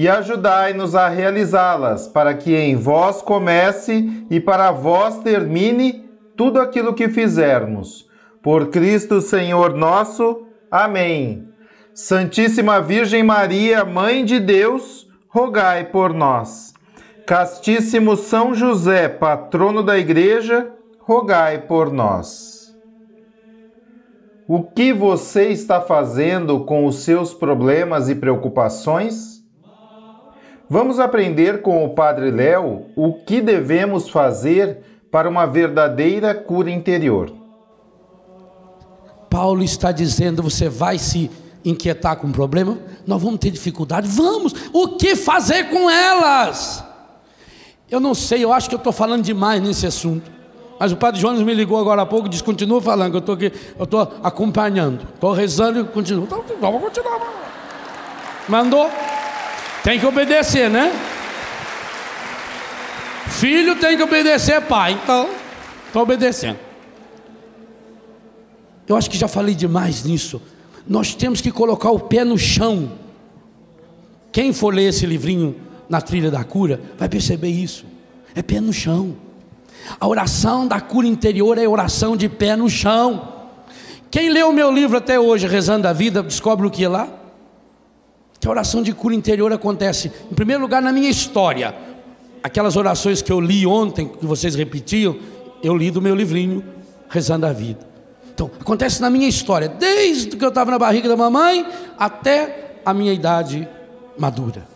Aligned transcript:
e 0.00 0.08
ajudai-nos 0.08 0.94
a 0.94 1.10
realizá-las, 1.10 2.08
para 2.08 2.32
que 2.32 2.56
em 2.56 2.74
vós 2.74 3.20
comece 3.20 4.24
e 4.30 4.40
para 4.40 4.70
vós 4.70 5.18
termine 5.18 6.08
tudo 6.34 6.58
aquilo 6.58 6.94
que 6.94 7.06
fizermos. 7.06 8.08
Por 8.42 8.68
Cristo 8.68 9.20
Senhor 9.20 9.74
nosso. 9.74 10.46
Amém. 10.70 11.50
Santíssima 11.92 12.80
Virgem 12.80 13.22
Maria, 13.22 13.84
Mãe 13.84 14.24
de 14.24 14.40
Deus, 14.40 15.06
rogai 15.28 15.84
por 15.84 16.14
nós. 16.14 16.72
Castíssimo 17.26 18.16
São 18.16 18.54
José, 18.54 19.06
patrono 19.06 19.82
da 19.82 19.98
Igreja, 19.98 20.72
rogai 20.98 21.58
por 21.58 21.92
nós. 21.92 22.74
O 24.48 24.62
que 24.62 24.94
você 24.94 25.50
está 25.50 25.78
fazendo 25.78 26.60
com 26.60 26.86
os 26.86 27.00
seus 27.00 27.34
problemas 27.34 28.08
e 28.08 28.14
preocupações? 28.14 29.39
Vamos 30.72 31.00
aprender 31.00 31.62
com 31.62 31.84
o 31.84 31.88
Padre 31.88 32.30
Léo 32.30 32.86
o 32.94 33.12
que 33.12 33.40
devemos 33.40 34.08
fazer 34.08 34.78
para 35.10 35.28
uma 35.28 35.44
verdadeira 35.44 36.32
cura 36.32 36.70
interior. 36.70 37.32
Paulo 39.28 39.64
está 39.64 39.90
dizendo: 39.90 40.44
você 40.44 40.68
vai 40.68 40.96
se 40.96 41.28
inquietar 41.64 42.16
com 42.18 42.28
um 42.28 42.32
problema? 42.32 42.78
Nós 43.04 43.20
vamos 43.20 43.40
ter 43.40 43.50
dificuldade? 43.50 44.06
Vamos! 44.06 44.54
O 44.72 44.90
que 44.90 45.16
fazer 45.16 45.64
com 45.70 45.90
elas? 45.90 46.84
Eu 47.90 47.98
não 47.98 48.14
sei, 48.14 48.44
eu 48.44 48.52
acho 48.52 48.68
que 48.68 48.74
eu 48.76 48.78
estou 48.78 48.92
falando 48.92 49.24
demais 49.24 49.60
nesse 49.60 49.88
assunto. 49.88 50.30
Mas 50.78 50.92
o 50.92 50.96
Padre 50.96 51.20
Jonas 51.20 51.42
me 51.42 51.52
ligou 51.52 51.80
agora 51.80 52.02
há 52.02 52.06
pouco 52.06 52.28
e 52.28 52.30
disse: 52.30 52.44
continua 52.44 52.80
falando, 52.80 53.14
eu 53.14 53.18
estou 53.18 53.34
aqui, 53.34 53.52
eu 53.76 53.84
estou 53.84 54.02
acompanhando, 54.22 55.02
estou 55.14 55.32
rezando 55.32 55.80
e 55.80 55.84
continuo. 55.84 56.26
Então, 56.26 56.44
vamos 56.60 56.80
continuar. 56.80 57.20
Mandou? 58.48 58.88
Tem 59.82 59.98
que 59.98 60.06
obedecer, 60.06 60.68
né? 60.68 60.92
Filho 63.28 63.76
tem 63.76 63.96
que 63.96 64.02
obedecer 64.02 64.60
pai, 64.62 64.92
então 64.92 65.28
estou 65.86 66.02
obedecendo. 66.02 66.58
Eu 68.86 68.96
acho 68.96 69.08
que 69.08 69.16
já 69.16 69.28
falei 69.28 69.54
demais 69.54 70.04
nisso. 70.04 70.42
Nós 70.86 71.14
temos 71.14 71.40
que 71.40 71.50
colocar 71.50 71.90
o 71.90 72.00
pé 72.00 72.24
no 72.24 72.36
chão. 72.36 72.92
Quem 74.32 74.52
for 74.52 74.74
ler 74.74 74.88
esse 74.88 75.06
livrinho 75.06 75.56
na 75.88 76.00
trilha 76.00 76.30
da 76.30 76.44
cura, 76.44 76.80
vai 76.98 77.08
perceber 77.08 77.48
isso. 77.48 77.84
É 78.34 78.42
pé 78.42 78.60
no 78.60 78.72
chão. 78.72 79.16
A 79.98 80.06
oração 80.06 80.66
da 80.66 80.80
cura 80.80 81.06
interior 81.06 81.56
é 81.58 81.66
oração 81.66 82.16
de 82.16 82.28
pé 82.28 82.54
no 82.54 82.68
chão. 82.68 83.32
Quem 84.10 84.28
leu 84.28 84.50
o 84.50 84.52
meu 84.52 84.70
livro 84.70 84.98
até 84.98 85.18
hoje, 85.18 85.46
Rezando 85.46 85.88
a 85.88 85.92
Vida, 85.92 86.22
descobre 86.22 86.66
o 86.66 86.70
que 86.70 86.84
é 86.84 86.88
lá? 86.88 87.08
Que 88.40 88.48
a 88.48 88.50
oração 88.50 88.82
de 88.82 88.94
cura 88.94 89.14
interior 89.14 89.52
acontece, 89.52 90.10
em 90.32 90.34
primeiro 90.34 90.62
lugar, 90.62 90.80
na 90.80 90.90
minha 90.90 91.10
história. 91.10 91.74
Aquelas 92.42 92.74
orações 92.74 93.20
que 93.20 93.30
eu 93.30 93.38
li 93.38 93.66
ontem, 93.66 94.08
que 94.08 94.24
vocês 94.24 94.54
repetiam, 94.54 95.14
eu 95.62 95.76
li 95.76 95.90
do 95.90 96.00
meu 96.00 96.14
livrinho, 96.14 96.64
Rezando 97.10 97.44
a 97.44 97.52
Vida. 97.52 97.86
Então, 98.32 98.50
acontece 98.58 99.02
na 99.02 99.10
minha 99.10 99.28
história, 99.28 99.68
desde 99.68 100.34
que 100.34 100.42
eu 100.42 100.48
estava 100.48 100.70
na 100.70 100.78
barriga 100.78 101.06
da 101.06 101.16
mamãe 101.16 101.66
até 101.98 102.76
a 102.82 102.94
minha 102.94 103.12
idade 103.12 103.68
madura. 104.16 104.66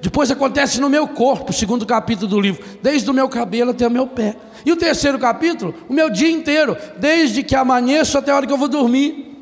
Depois 0.00 0.30
acontece 0.30 0.80
no 0.80 0.88
meu 0.88 1.06
corpo, 1.06 1.52
segundo 1.52 1.84
capítulo 1.84 2.28
do 2.28 2.40
livro, 2.40 2.64
desde 2.82 3.10
o 3.10 3.14
meu 3.14 3.28
cabelo 3.28 3.72
até 3.72 3.86
o 3.86 3.90
meu 3.90 4.06
pé. 4.06 4.34
E 4.64 4.72
o 4.72 4.76
terceiro 4.76 5.18
capítulo, 5.18 5.74
o 5.86 5.92
meu 5.92 6.08
dia 6.08 6.30
inteiro, 6.30 6.74
desde 6.96 7.42
que 7.42 7.54
amanheço 7.54 8.16
até 8.16 8.32
a 8.32 8.36
hora 8.36 8.46
que 8.46 8.52
eu 8.52 8.58
vou 8.58 8.68
dormir. 8.68 9.36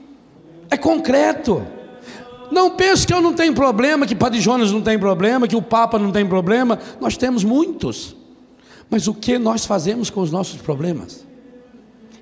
É 0.68 0.76
concreto. 0.76 1.64
Não 2.50 2.70
pense 2.70 3.06
que 3.06 3.14
eu 3.14 3.20
não 3.20 3.32
tenho 3.32 3.54
problema, 3.54 4.06
que 4.06 4.14
Padre 4.14 4.40
Jonas 4.40 4.72
não 4.72 4.82
tem 4.82 4.98
problema, 4.98 5.46
que 5.46 5.56
o 5.56 5.62
Papa 5.62 5.98
não 5.98 6.10
tem 6.10 6.26
problema. 6.26 6.78
Nós 7.00 7.16
temos 7.16 7.44
muitos. 7.44 8.16
Mas 8.90 9.06
o 9.06 9.14
que 9.14 9.38
nós 9.38 9.64
fazemos 9.64 10.10
com 10.10 10.20
os 10.20 10.32
nossos 10.32 10.60
problemas? 10.60 11.24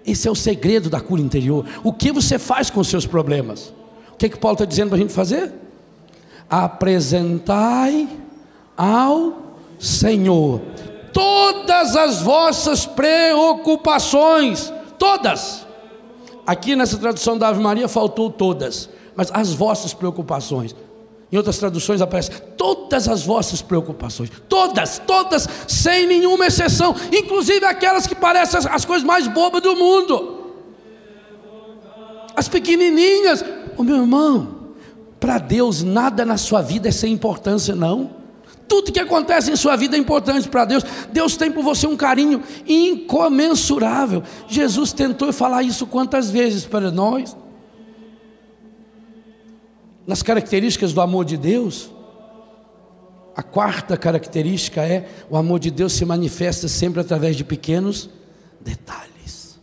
Esse 0.07 0.29
é 0.29 0.31
o 0.31 0.35
segredo 0.35 0.91
da 0.91 1.01
cura 1.01 1.23
interior. 1.23 1.65
O 1.83 1.93
que 1.93 2.13
você 2.13 2.39
faz 2.39 2.69
com 2.69 2.81
os 2.81 2.89
seus 2.89 3.07
problemas? 3.07 3.73
O 4.13 4.17
que, 4.19 4.27
é 4.27 4.29
que 4.29 4.39
Paulo 4.39 4.55
está 4.55 4.65
dizendo 4.65 4.89
para 4.89 4.97
a 4.97 5.01
gente 5.01 5.13
fazer? 5.13 5.53
Apresentai 6.49 8.09
ao 8.77 9.35
Senhor 9.79 10.61
todas 11.13 11.97
as 11.97 12.21
vossas 12.21 12.85
preocupações, 12.87 14.73
todas. 14.99 15.67
Aqui 16.47 16.77
nessa 16.77 16.97
tradução 16.97 17.37
da 17.37 17.49
Ave 17.49 17.61
Maria 17.61 17.89
faltou 17.89 18.31
todas 18.31 18.89
mas 19.19 19.33
as 19.35 19.53
vossas 19.53 19.93
preocupações. 19.93 20.77
Em 21.33 21.37
outras 21.37 21.59
traduções 21.59 22.01
aparece 22.01 22.31
todas 22.57 23.09
as 23.09 23.25
vossas 23.25 23.61
preocupações, 23.61 24.31
todas, 24.49 25.03
todas, 25.05 25.49
sem 25.67 26.07
nenhuma 26.07 26.47
exceção, 26.47 26.95
inclusive 27.13 27.67
aquelas 27.67 28.07
que 28.07 28.15
parecem 28.15 28.61
as, 28.61 28.67
as 28.67 28.85
coisas 28.85 29.05
mais 29.05 29.27
bobas 29.27 29.61
do 29.61 29.75
mundo, 29.75 30.53
as 32.37 32.47
pequenininhas. 32.47 33.43
O 33.43 33.79
oh, 33.79 33.83
meu 33.83 33.97
irmão, 33.97 34.57
para 35.19 35.39
Deus 35.39 35.83
nada 35.83 36.25
na 36.25 36.37
sua 36.37 36.63
vida 36.63 36.89
é 36.89 36.93
sem 36.93 37.13
importância, 37.13 37.75
não. 37.75 38.11
Tudo 38.69 38.93
que 38.93 39.01
acontece 39.01 39.51
em 39.51 39.57
sua 39.57 39.75
vida 39.75 39.97
é 39.97 39.99
importante 39.99 40.49
para 40.49 40.65
Deus. 40.65 40.85
Deus 41.13 41.37
tem 41.37 41.51
por 41.51 41.65
você 41.65 41.89
um 41.89 41.97
carinho 41.97 42.41
incomensurável. 42.69 44.23
Jesus 44.47 44.93
tentou 44.93 45.33
falar 45.33 45.65
isso 45.65 45.89
quantas 45.89 46.31
vezes 46.31 46.65
para 46.65 46.93
nós? 46.93 47.35
Nas 50.09 50.23
características 50.23 50.95
do 50.95 51.03
amor 51.03 51.27
de 51.27 51.37
Deus, 51.37 51.91
a 53.37 53.43
quarta 53.43 53.95
característica 53.95 54.83
é 54.83 55.07
o 55.29 55.37
amor 55.37 55.61
de 55.61 55.71
Deus 55.71 55.93
se 55.93 56.05
manifesta 56.07 56.67
sempre 56.67 57.03
através 57.03 57.37
de 57.37 57.45
pequenos 57.45 58.09
detalhes. 58.59 59.61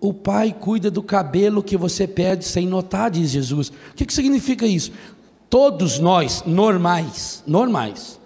O 0.00 0.14
pai 0.14 0.54
cuida 0.58 0.92
do 0.92 1.02
cabelo 1.02 1.60
que 1.60 1.76
você 1.76 2.06
perde 2.06 2.44
sem 2.44 2.68
notar, 2.68 3.10
diz 3.10 3.30
Jesus. 3.30 3.68
O 3.68 3.94
que, 3.96 4.06
que 4.06 4.14
significa 4.14 4.64
isso? 4.64 4.92
Todos 5.50 5.98
nós, 5.98 6.44
normais, 6.46 7.42
normais, 7.44 8.16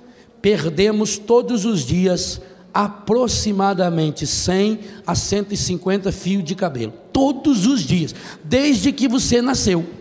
perdemos 0.43 1.17
todos 1.17 1.65
os 1.65 1.81
dias 1.81 2.43
aproximadamente 2.75 4.27
100 4.27 4.81
a 5.07 5.15
150 5.15 6.13
fios 6.13 6.45
de 6.45 6.55
cabelo. 6.55 6.93
Todos 7.11 7.65
os 7.67 7.81
dias, 7.81 8.15
desde 8.45 8.93
que 8.93 9.09
você 9.09 9.41
nasceu. 9.41 9.96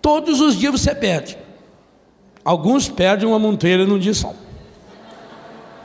Todos 0.00 0.40
os 0.40 0.56
dias 0.56 0.72
você 0.72 0.94
perde. 0.94 1.36
Alguns 2.44 2.88
perdem 2.88 3.28
uma 3.28 3.38
monteira 3.38 3.84
num 3.84 3.98
dia 3.98 4.14
só. 4.14 4.34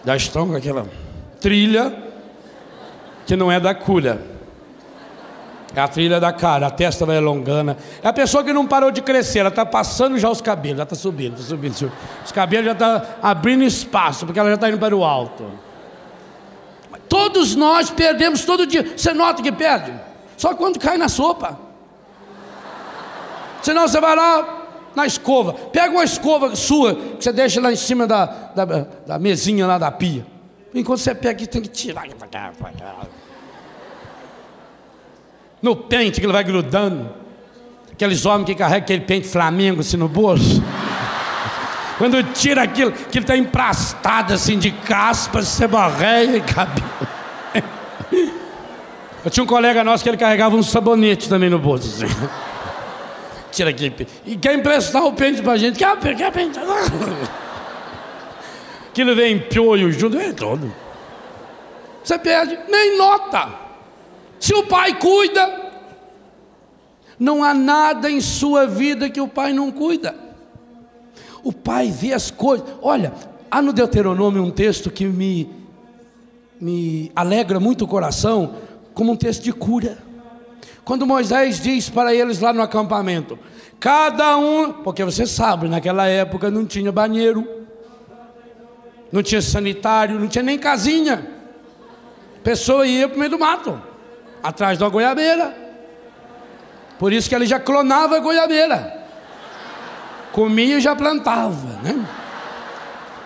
Já 0.06 0.16
estão 0.16 0.48
com 0.48 0.56
aquela 0.56 0.88
trilha 1.42 1.94
que 3.26 3.36
não 3.36 3.52
é 3.52 3.60
da 3.60 3.74
cura. 3.74 4.36
É 5.76 5.82
a 5.82 5.88
trilha 5.90 6.22
da 6.22 6.32
cara, 6.32 6.68
a 6.68 6.72
testa 6.72 7.06
vai 7.06 7.18
alongando. 7.18 7.76
É 8.02 8.08
a 8.08 8.14
pessoa 8.14 8.44
que 8.44 8.54
não 8.54 8.66
parou 8.66 8.92
de 8.92 9.02
crescer, 9.02 9.40
ela 9.40 9.50
está 9.50 9.66
passando 9.66 10.18
já 10.18 10.30
os 10.30 10.40
cabelos, 10.40 10.78
já 10.78 10.84
está 10.84 10.96
subindo, 10.96 11.34
está 11.34 11.44
subindo, 11.44 11.74
subindo. 11.76 11.96
Os 12.24 12.32
cabelos 12.32 12.66
já 12.68 12.72
estão 12.72 13.00
tá 13.00 13.18
abrindo 13.22 13.64
espaço, 13.64 14.26
porque 14.26 14.40
ela 14.40 14.50
já 14.50 14.56
está 14.56 14.70
indo 14.70 14.80
para 14.80 14.96
o 14.96 15.04
alto. 15.04 15.52
Todos 17.10 17.56
nós 17.56 17.90
perdemos 17.90 18.46
todo 18.46 18.66
dia. 18.66 18.94
Você 18.96 19.14
nota 19.14 19.44
que 19.44 19.52
perde? 19.52 19.94
Só 20.38 20.56
quando 20.56 20.80
cai 20.80 20.98
na 20.98 21.10
sopa. 21.10 21.65
Senão 23.66 23.88
você 23.88 24.00
vai 24.00 24.16
lá 24.16 24.92
na 24.96 25.08
escova. 25.08 25.54
Pega 25.54 25.92
uma 25.92 26.04
escova 26.04 26.56
sua, 26.56 26.94
que 26.94 27.24
você 27.24 27.34
deixa 27.34 27.60
lá 27.60 27.72
em 27.72 27.76
cima 27.76 28.06
da, 28.06 28.26
da, 28.26 28.66
da 29.08 29.18
mesinha 29.18 29.66
lá 29.66 29.80
da 29.80 29.92
pia. 29.92 30.24
Enquanto 30.72 31.00
você 31.00 31.16
pega 31.16 31.32
aqui, 31.32 31.48
tem 31.48 31.64
que 31.64 31.70
tirar. 31.70 32.06
no 35.64 35.76
pente 35.76 36.20
que 36.20 36.28
ele 36.28 36.34
vai 36.34 36.44
grudando. 36.44 37.10
Aqueles 37.92 38.24
homens 38.24 38.46
que 38.46 38.54
carregam 38.54 38.84
aquele 38.84 39.02
pente 39.02 39.28
Flamengo 39.28 39.82
assim 39.82 39.98
no 39.98 40.08
bolso. 40.08 40.62
Quando 41.98 42.22
tira 42.34 42.62
aquilo, 42.62 42.92
que 42.92 43.18
ele 43.18 43.24
está 43.24 43.36
emprastado 43.36 44.32
assim 44.32 44.60
de 44.60 44.70
caspa, 44.70 45.42
seborreia 45.42 46.38
e 46.38 46.42
cabelo. 46.42 47.08
Eu 49.26 49.32
tinha 49.32 49.44
um 49.44 49.48
colega 49.48 49.84
nosso 49.84 50.04
que 50.04 50.10
ele 50.10 50.18
carregava 50.18 50.56
um 50.56 50.62
sabonete 50.62 51.28
também 51.28 51.50
no 51.50 51.58
bolso. 51.58 52.06
Assim. 52.06 52.16
Tira 53.56 53.70
aqui. 53.70 53.90
E 54.26 54.36
quer 54.36 54.54
emprestar 54.54 55.06
o 55.06 55.14
pente 55.14 55.42
pra 55.42 55.56
gente? 55.56 55.80
Quer, 55.80 55.98
quer 55.98 56.30
pente? 56.30 56.60
Aquilo 58.92 59.16
vem 59.16 59.40
piolho 59.40 59.90
junto, 59.94 60.18
vem 60.18 60.34
todo. 60.34 60.74
Você 62.04 62.20
perde, 62.20 62.60
nem 62.70 62.98
nota. 62.98 63.48
Se 64.42 64.54
o 64.54 64.64
pai 64.64 65.00
cuida, 65.00 65.72
não 67.18 67.42
há 67.46 67.54
nada 67.54 68.12
em 68.12 68.20
sua 68.20 68.68
vida 68.68 69.10
que 69.10 69.22
o 69.22 69.28
pai 69.28 69.54
não 69.54 69.72
cuida. 69.72 70.14
O 71.42 71.54
pai 71.54 71.90
vê 71.90 72.12
as 72.12 72.30
coisas. 72.30 72.68
Olha, 72.82 73.14
há 73.50 73.62
no 73.62 73.72
Deuteronômio 73.72 74.44
um 74.44 74.52
texto 74.52 74.92
que 74.92 75.06
me, 75.06 75.50
me 76.60 77.10
alegra 77.16 77.58
muito 77.58 77.86
o 77.86 77.88
coração, 77.88 78.56
como 78.94 79.14
um 79.14 79.16
texto 79.16 79.44
de 79.44 79.54
cura. 79.54 80.05
Quando 80.86 81.08
Moisés 81.08 81.60
diz 81.60 81.90
para 81.90 82.14
eles 82.14 82.40
lá 82.40 82.54
no 82.54 82.62
acampamento: 82.62 83.38
cada 83.80 84.38
um, 84.38 84.72
porque 84.72 85.04
você 85.04 85.26
sabe, 85.26 85.68
naquela 85.68 86.08
época 86.08 86.52
não 86.52 86.64
tinha 86.64 86.92
banheiro, 86.92 87.66
não 89.12 89.24
tinha 89.24 89.42
sanitário, 89.42 90.20
não 90.20 90.28
tinha 90.28 90.44
nem 90.44 90.60
casinha. 90.60 91.28
A 92.38 92.44
pessoa 92.44 92.86
ia 92.86 93.08
para 93.08 93.16
o 93.16 93.20
meio 93.20 93.32
do 93.32 93.40
mato, 93.40 93.82
atrás 94.44 94.78
da 94.78 94.88
goiabeira. 94.88 95.66
Por 97.00 97.12
isso 97.12 97.28
que 97.28 97.36
ele 97.36 97.48
já 97.48 97.60
clonava 97.60 98.18
a 98.18 98.20
goiabeira. 98.20 99.04
Comia 100.32 100.78
e 100.78 100.82
já 100.82 100.96
plantava, 100.96 101.80
né? 101.82 102.06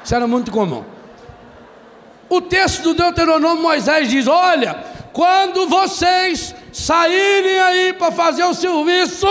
Isso 0.03 0.15
era 0.15 0.25
muito 0.25 0.49
comum. 0.49 0.83
O 2.29 2.39
texto 2.41 2.83
do 2.83 2.93
Deuteronômio 2.93 3.61
Moisés 3.61 4.09
diz: 4.09 4.27
Olha, 4.27 4.83
quando 5.13 5.67
vocês 5.67 6.55
saírem 6.71 7.59
aí 7.59 7.93
para 7.93 8.11
fazer 8.11 8.43
o 8.43 8.53
serviço, 8.53 9.27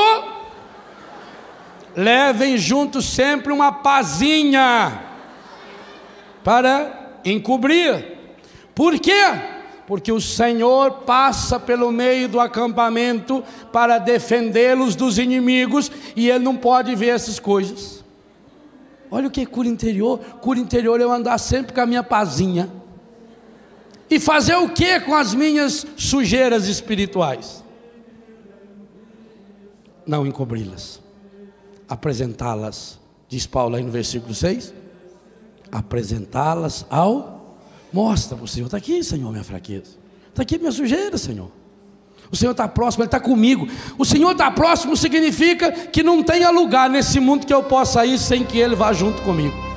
levem 1.96 2.56
junto 2.56 3.00
sempre 3.02 3.52
uma 3.52 3.72
pazinha 3.72 5.00
para 6.44 7.20
encobrir. 7.24 8.16
Por 8.74 8.98
quê? 8.98 9.22
Porque 9.86 10.12
o 10.12 10.20
Senhor 10.20 10.90
passa 11.06 11.58
pelo 11.58 11.90
meio 11.90 12.28
do 12.28 12.38
acampamento 12.38 13.42
para 13.72 13.98
defendê-los 13.98 14.94
dos 14.94 15.18
inimigos 15.18 15.90
e 16.14 16.28
ele 16.28 16.44
não 16.44 16.56
pode 16.56 16.94
ver 16.94 17.08
essas 17.08 17.38
coisas. 17.38 18.04
Olha 19.10 19.28
o 19.28 19.30
que 19.30 19.40
é 19.40 19.46
cura 19.46 19.66
interior. 19.66 20.18
Cura 20.40 20.58
interior 20.58 21.00
é 21.00 21.04
eu 21.04 21.10
andar 21.10 21.38
sempre 21.38 21.72
com 21.72 21.80
a 21.80 21.86
minha 21.86 22.02
pazinha. 22.02 22.68
E 24.10 24.18
fazer 24.18 24.56
o 24.56 24.68
que 24.68 25.00
com 25.00 25.14
as 25.14 25.34
minhas 25.34 25.86
sujeiras 25.96 26.66
espirituais? 26.66 27.62
Não 30.06 30.26
encobri-las, 30.26 31.00
apresentá-las, 31.88 32.98
diz 33.28 33.46
Paulo 33.46 33.76
aí 33.76 33.82
no 33.82 33.90
versículo 33.90 34.34
6, 34.34 34.72
apresentá-las 35.70 36.86
ao. 36.88 37.58
Mostra 37.92 38.36
para 38.36 38.44
o 38.44 38.48
Senhor, 38.48 38.66
está 38.66 38.78
aqui, 38.78 39.02
Senhor, 39.02 39.30
minha 39.30 39.44
fraqueza, 39.44 39.96
está 40.30 40.42
aqui 40.42 40.58
minha 40.58 40.72
sujeira, 40.72 41.18
Senhor. 41.18 41.50
O 42.30 42.36
Senhor 42.36 42.52
está 42.52 42.68
próximo, 42.68 43.02
Ele 43.02 43.08
está 43.08 43.20
comigo. 43.20 43.66
O 43.96 44.04
Senhor 44.04 44.32
está 44.32 44.50
próximo 44.50 44.96
significa 44.96 45.72
que 45.72 46.02
não 46.02 46.22
tenha 46.22 46.50
lugar 46.50 46.88
nesse 46.90 47.18
mundo 47.20 47.46
que 47.46 47.54
eu 47.54 47.62
possa 47.62 48.04
ir 48.04 48.18
sem 48.18 48.44
que 48.44 48.58
Ele 48.58 48.74
vá 48.74 48.92
junto 48.92 49.22
comigo. 49.22 49.67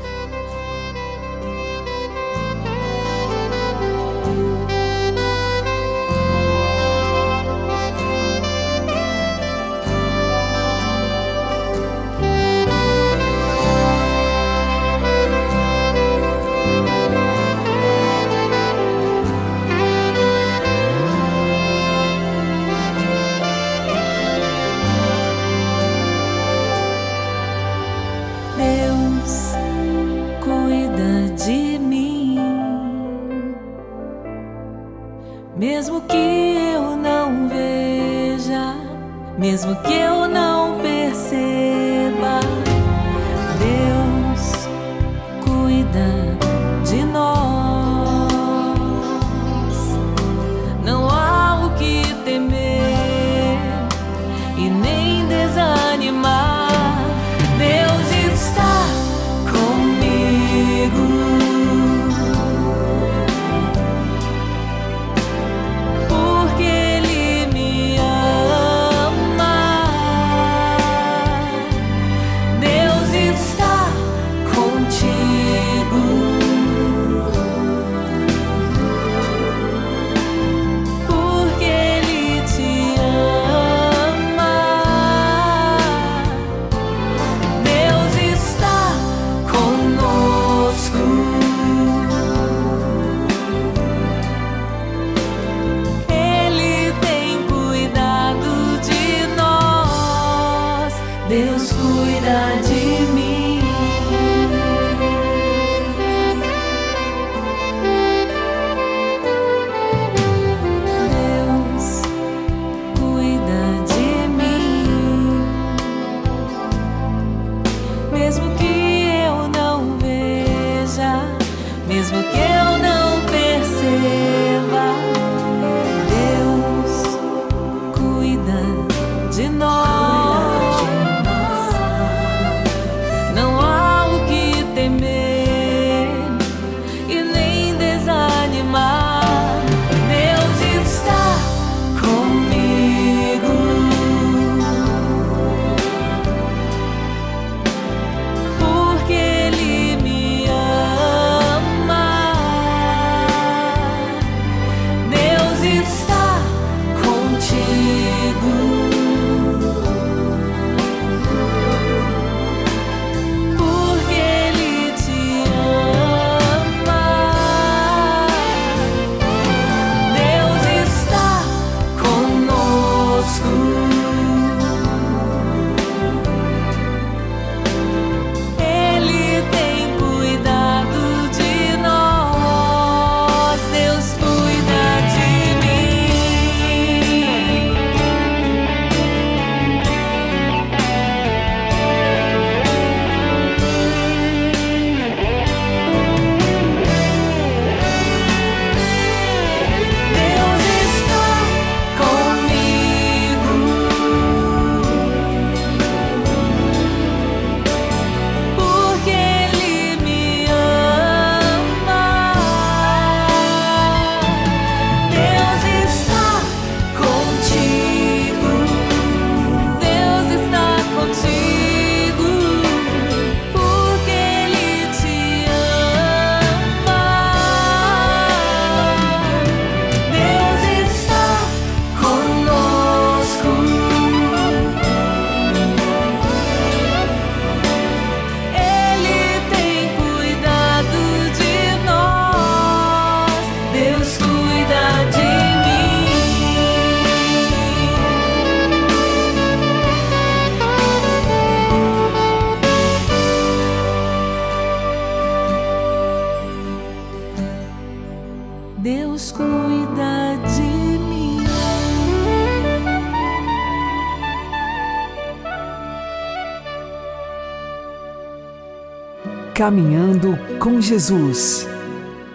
Caminhando 269.61 270.39
com 270.57 270.81
Jesus 270.81 271.67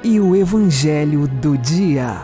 e 0.05 0.21
o 0.21 0.37
Evangelho 0.37 1.27
do 1.27 1.59
Dia. 1.59 2.21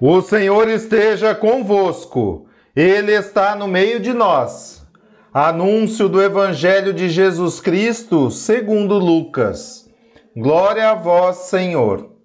O 0.00 0.22
Senhor 0.22 0.70
esteja 0.70 1.34
convosco, 1.34 2.46
Ele 2.74 3.12
está 3.12 3.54
no 3.54 3.68
meio 3.68 4.00
de 4.00 4.14
nós. 4.14 4.86
Anúncio 5.34 6.08
do 6.08 6.22
Evangelho 6.22 6.94
de 6.94 7.10
Jesus 7.10 7.60
Cristo, 7.60 8.30
segundo 8.30 8.94
Lucas. 8.94 9.86
Glória 10.34 10.88
a 10.88 10.94
vós, 10.94 11.36
Senhor. 11.50 12.15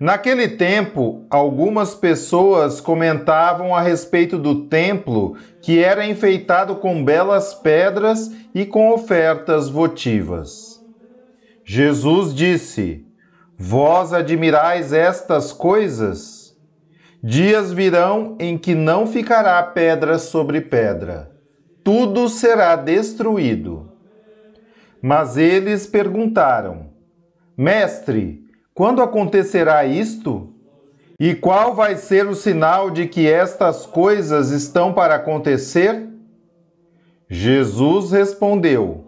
Naquele 0.00 0.46
tempo, 0.46 1.26
algumas 1.28 1.92
pessoas 1.92 2.80
comentavam 2.80 3.74
a 3.74 3.80
respeito 3.80 4.38
do 4.38 4.66
templo 4.66 5.36
que 5.60 5.82
era 5.82 6.06
enfeitado 6.06 6.76
com 6.76 7.04
belas 7.04 7.52
pedras 7.52 8.30
e 8.54 8.64
com 8.64 8.92
ofertas 8.92 9.68
votivas. 9.68 10.80
Jesus 11.64 12.32
disse: 12.32 13.04
Vós 13.58 14.12
admirais 14.12 14.92
estas 14.92 15.52
coisas? 15.52 16.56
Dias 17.20 17.72
virão 17.72 18.36
em 18.38 18.56
que 18.56 18.76
não 18.76 19.04
ficará 19.04 19.60
pedra 19.64 20.20
sobre 20.20 20.60
pedra, 20.60 21.32
tudo 21.82 22.28
será 22.28 22.76
destruído. 22.76 23.90
Mas 25.02 25.36
eles 25.36 25.88
perguntaram: 25.88 26.90
Mestre, 27.56 28.47
quando 28.78 29.02
acontecerá 29.02 29.84
isto? 29.84 30.50
E 31.18 31.34
qual 31.34 31.74
vai 31.74 31.96
ser 31.96 32.28
o 32.28 32.34
sinal 32.36 32.92
de 32.92 33.08
que 33.08 33.28
estas 33.28 33.84
coisas 33.84 34.52
estão 34.52 34.92
para 34.92 35.16
acontecer? 35.16 36.08
Jesus 37.28 38.12
respondeu: 38.12 39.04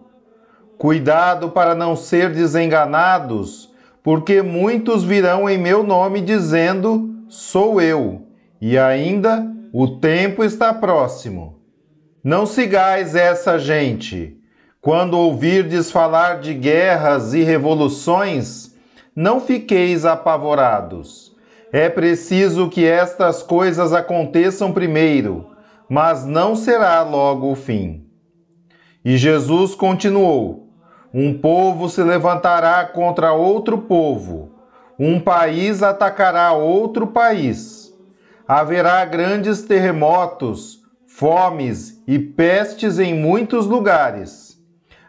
Cuidado 0.77 1.51
para 1.51 1.73
não 1.73 1.95
ser 1.95 2.33
desenganados, 2.33 3.73
porque 4.03 4.41
muitos 4.41 5.05
virão 5.05 5.49
em 5.49 5.57
meu 5.57 5.83
nome 5.83 6.19
dizendo: 6.19 7.09
Sou 7.29 7.79
eu, 7.79 8.23
e 8.59 8.77
ainda 8.77 9.49
o 9.71 9.87
tempo 9.87 10.43
está 10.43 10.73
próximo. 10.73 11.61
Não 12.21 12.45
sigais 12.45 13.15
essa 13.15 13.57
gente. 13.57 14.37
Quando 14.81 15.17
ouvirdes 15.17 15.89
falar 15.89 16.41
de 16.41 16.53
guerras 16.53 17.33
e 17.33 17.41
revoluções, 17.41 18.70
não 19.15 19.39
fiqueis 19.39 20.05
apavorados. 20.05 21.35
É 21.71 21.89
preciso 21.89 22.69
que 22.69 22.85
estas 22.85 23.41
coisas 23.43 23.93
aconteçam 23.93 24.73
primeiro, 24.73 25.47
mas 25.89 26.25
não 26.25 26.55
será 26.55 27.01
logo 27.01 27.51
o 27.51 27.55
fim. 27.55 28.05
E 29.03 29.17
Jesus 29.17 29.73
continuou: 29.75 30.69
Um 31.13 31.37
povo 31.37 31.89
se 31.89 32.03
levantará 32.03 32.85
contra 32.85 33.33
outro 33.33 33.77
povo, 33.77 34.51
um 34.99 35.19
país 35.19 35.81
atacará 35.81 36.51
outro 36.53 37.07
país. 37.07 37.93
Haverá 38.47 39.03
grandes 39.05 39.61
terremotos, 39.61 40.81
fomes 41.07 42.03
e 42.05 42.19
pestes 42.19 42.99
em 42.99 43.13
muitos 43.13 43.65
lugares. 43.65 44.57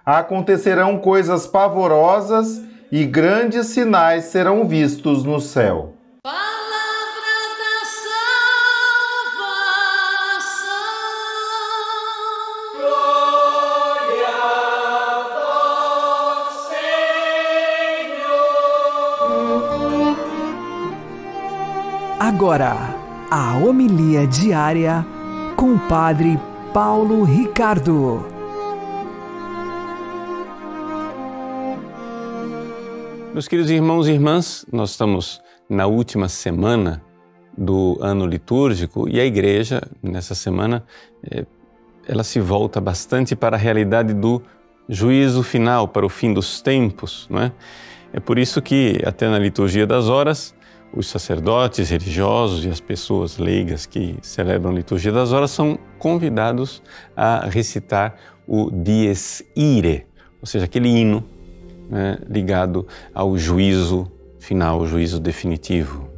Acontecerão 0.05 0.99
coisas 0.99 1.47
pavorosas 1.47 2.63
e 2.93 3.05
grandes 3.07 3.69
sinais 3.69 4.25
serão 4.27 4.69
vistos 4.69 5.25
no 5.25 5.41
céu. 5.41 5.95
Palavra 6.23 6.43
da 7.59 7.87
salvação. 10.37 10.77
Glória 12.77 14.29
a 15.09 15.25
vós, 16.37 16.55
Senhor. 17.89 18.57
Agora, 22.21 22.77
a 23.31 23.57
homilia 23.57 24.27
diária 24.27 25.07
com 25.57 25.73
o 25.77 25.79
Padre 25.89 26.39
Paulo 26.75 27.25
Ricardo. 27.25 28.32
Meus 33.33 33.49
queridos 33.49 33.71
irmãos 33.71 34.09
e 34.09 34.13
irmãs, 34.13 34.67
nós 34.71 34.91
estamos 34.91 35.41
na 35.67 35.87
última 35.87 36.29
semana 36.29 37.03
do 37.57 37.97
ano 38.03 38.27
litúrgico 38.27 39.09
e 39.09 39.19
a 39.19 39.25
igreja, 39.25 39.81
nessa 40.03 40.35
semana, 40.35 40.85
eh, 41.31 41.47
ela 42.07 42.25
se 42.25 42.39
volta 42.41 42.79
bastante 42.79 43.35
para 43.35 43.57
a 43.57 43.59
realidade 43.59 44.13
do 44.13 44.43
juízo 44.87 45.43
final, 45.43 45.89
para 45.89 46.05
o 46.05 46.11
fim 46.11 46.35
dos 46.35 46.61
tempos. 46.61 47.27
Não 47.31 47.41
é? 47.41 47.53
é 48.13 48.21
por 48.21 48.39
isso 48.39 48.61
que, 48.61 49.01
até 49.03 49.27
na 49.31 49.39
liturgia 49.39 49.87
das 49.87 50.11
horas, 50.11 50.55
os 50.95 51.07
sacerdotes 51.07 51.89
religiosos 51.89 52.67
e 52.67 52.69
as 52.69 52.81
pessoas 52.83 53.39
leigas 53.39 53.87
que 53.87 54.15
celebram 54.21 54.73
a 54.73 54.75
liturgia 54.75 55.11
das 55.11 55.33
horas 55.33 55.51
são 55.51 55.79
convidados 55.99 56.83
a 57.17 57.47
recitar 57.49 58.15
o 58.47 58.71
Dies 58.71 59.43
Irae, 59.57 60.05
ou 60.39 60.47
seja, 60.47 60.67
aquele 60.67 60.91
hino 60.91 61.25
né, 61.93 62.17
ligado 62.27 62.87
ao 63.13 63.37
juízo 63.37 64.11
final, 64.39 64.81
o 64.81 64.87
juízo 64.87 65.21
definitivo, 65.21 66.09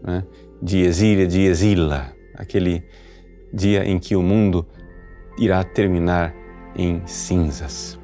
né, 0.00 0.22
de 0.62 0.78
exília, 0.78 1.26
de 1.26 1.40
exila, 1.40 2.12
aquele 2.36 2.84
dia 3.52 3.84
em 3.84 3.98
que 3.98 4.14
o 4.14 4.22
mundo 4.22 4.64
irá 5.36 5.64
terminar 5.64 6.32
em 6.76 7.02
cinzas. 7.04 7.98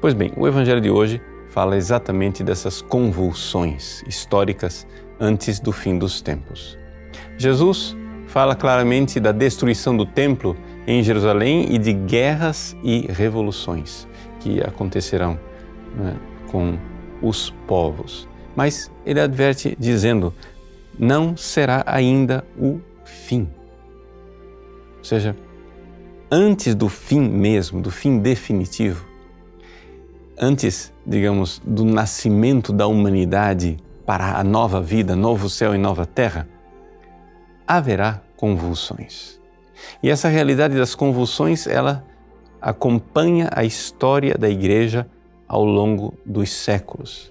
Pois 0.00 0.14
bem, 0.14 0.32
o 0.34 0.48
Evangelho 0.48 0.80
de 0.80 0.88
hoje 0.88 1.20
fala 1.48 1.76
exatamente 1.76 2.42
dessas 2.42 2.80
convulsões 2.80 4.02
históricas 4.08 4.86
antes 5.20 5.60
do 5.60 5.72
fim 5.72 5.98
dos 5.98 6.22
tempos. 6.22 6.78
Jesus 7.36 7.94
fala 8.26 8.54
claramente 8.54 9.20
da 9.20 9.30
destruição 9.30 9.94
do 9.94 10.06
templo 10.06 10.56
em 10.86 11.02
Jerusalém 11.02 11.74
e 11.74 11.76
de 11.78 11.92
guerras 11.92 12.74
e 12.82 13.06
revoluções 13.12 14.08
que 14.40 14.60
acontecerão 14.62 15.38
né, 15.94 16.16
com 16.52 16.78
os 17.22 17.50
povos. 17.66 18.28
Mas 18.54 18.92
ele 19.04 19.18
adverte 19.18 19.74
dizendo: 19.80 20.32
não 20.98 21.36
será 21.36 21.82
ainda 21.86 22.44
o 22.56 22.78
fim. 23.04 23.48
Ou 24.98 25.04
seja, 25.04 25.34
antes 26.30 26.74
do 26.74 26.88
fim 26.88 27.20
mesmo, 27.20 27.80
do 27.80 27.90
fim 27.90 28.18
definitivo, 28.18 29.04
antes, 30.38 30.92
digamos, 31.04 31.60
do 31.64 31.84
nascimento 31.84 32.72
da 32.72 32.86
humanidade 32.86 33.78
para 34.06 34.36
a 34.38 34.44
nova 34.44 34.80
vida, 34.80 35.16
novo 35.16 35.48
céu 35.48 35.74
e 35.74 35.78
nova 35.78 36.04
terra, 36.04 36.48
haverá 37.66 38.20
convulsões. 38.36 39.40
E 40.02 40.10
essa 40.10 40.28
realidade 40.28 40.76
das 40.76 40.94
convulsões, 40.94 41.66
ela 41.66 42.04
acompanha 42.60 43.48
a 43.52 43.64
história 43.64 44.36
da 44.38 44.48
igreja 44.48 45.08
ao 45.52 45.66
longo 45.66 46.14
dos 46.24 46.50
séculos. 46.50 47.30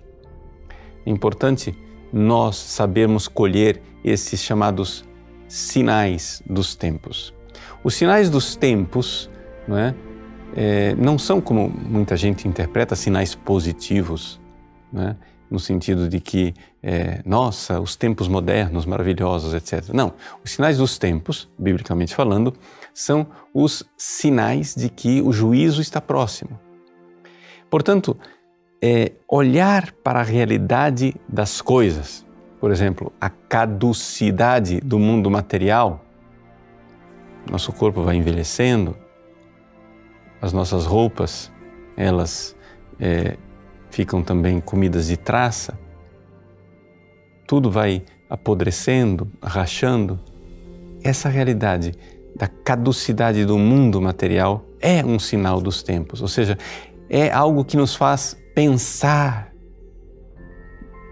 É 1.03 1.09
importante 1.09 1.75
nós 2.13 2.55
sabermos 2.55 3.27
colher 3.27 3.81
esses 4.03 4.39
chamados 4.43 5.03
sinais 5.47 6.43
dos 6.45 6.75
tempos. 6.75 7.33
Os 7.83 7.95
sinais 7.95 8.29
dos 8.29 8.55
tempos 8.55 9.27
não, 9.67 9.75
é, 9.75 9.95
é, 10.55 10.95
não 10.95 11.17
são 11.17 11.41
como 11.41 11.67
muita 11.67 12.15
gente 12.15 12.47
interpreta 12.47 12.95
sinais 12.95 13.33
positivos, 13.33 14.39
é, 14.95 15.15
no 15.49 15.59
sentido 15.59 16.07
de 16.07 16.19
que, 16.19 16.53
é, 16.83 17.23
nossa, 17.25 17.81
os 17.81 17.95
tempos 17.95 18.27
modernos, 18.27 18.85
maravilhosos, 18.85 19.55
etc. 19.55 19.91
Não, 19.93 20.13
os 20.45 20.51
sinais 20.51 20.77
dos 20.77 20.99
tempos, 20.99 21.49
biblicamente 21.57 22.13
falando, 22.13 22.53
são 22.93 23.25
os 23.51 23.83
sinais 23.97 24.75
de 24.75 24.89
que 24.89 25.23
o 25.23 25.33
juízo 25.33 25.81
está 25.81 25.99
próximo 25.99 26.59
Portanto, 27.71 28.17
é, 28.83 29.13
olhar 29.29 29.93
para 30.03 30.19
a 30.19 30.23
realidade 30.23 31.15
das 31.27 31.61
coisas, 31.61 32.25
por 32.59 32.69
exemplo, 32.69 33.13
a 33.19 33.29
caducidade 33.29 34.81
do 34.81 34.99
mundo 34.99 35.31
material, 35.31 36.03
nosso 37.49 37.71
corpo 37.71 38.03
vai 38.03 38.17
envelhecendo, 38.17 38.95
as 40.41 40.51
nossas 40.51 40.85
roupas, 40.85 41.49
elas 41.95 42.55
é, 42.99 43.37
ficam 43.89 44.21
também 44.21 44.59
comidas 44.59 45.07
de 45.07 45.15
traça, 45.15 45.79
tudo 47.47 47.71
vai 47.71 48.03
apodrecendo, 48.29 49.31
rachando. 49.41 50.19
Essa 51.03 51.29
realidade 51.29 51.93
da 52.35 52.47
caducidade 52.47 53.45
do 53.45 53.57
mundo 53.57 54.01
material 54.01 54.65
é 54.79 55.05
um 55.05 55.19
sinal 55.19 55.61
dos 55.61 55.83
tempos, 55.83 56.21
ou 56.21 56.27
seja, 56.27 56.57
é 57.13 57.29
algo 57.29 57.65
que 57.65 57.75
nos 57.75 57.93
faz 57.93 58.37
pensar 58.55 59.51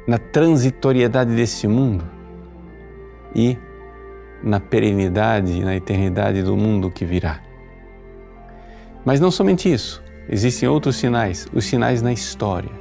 na 0.07 0.17
transitoriedade 0.17 1.35
desse 1.35 1.67
mundo 1.67 2.09
e 3.35 3.57
na 4.41 4.61
perenidade, 4.61 5.61
na 5.61 5.75
eternidade 5.75 6.41
do 6.41 6.55
mundo 6.55 6.89
que 6.89 7.03
virá. 7.03 7.41
Mas 9.03 9.19
não 9.19 9.29
somente 9.29 9.69
isso. 9.69 10.01
existem 10.29 10.69
outros 10.69 10.95
sinais, 10.95 11.47
os 11.53 11.65
sinais 11.65 12.01
na 12.01 12.13
história. 12.13 12.71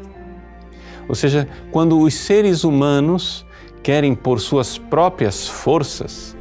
Ou 1.08 1.14
seja, 1.16 1.48
quando 1.72 1.98
os 1.98 2.14
seres 2.14 2.62
humanos 2.62 3.44
querem, 3.82 4.14
por 4.14 4.38
suas 4.38 4.78
próprias 4.78 5.48
forças, 5.48 6.36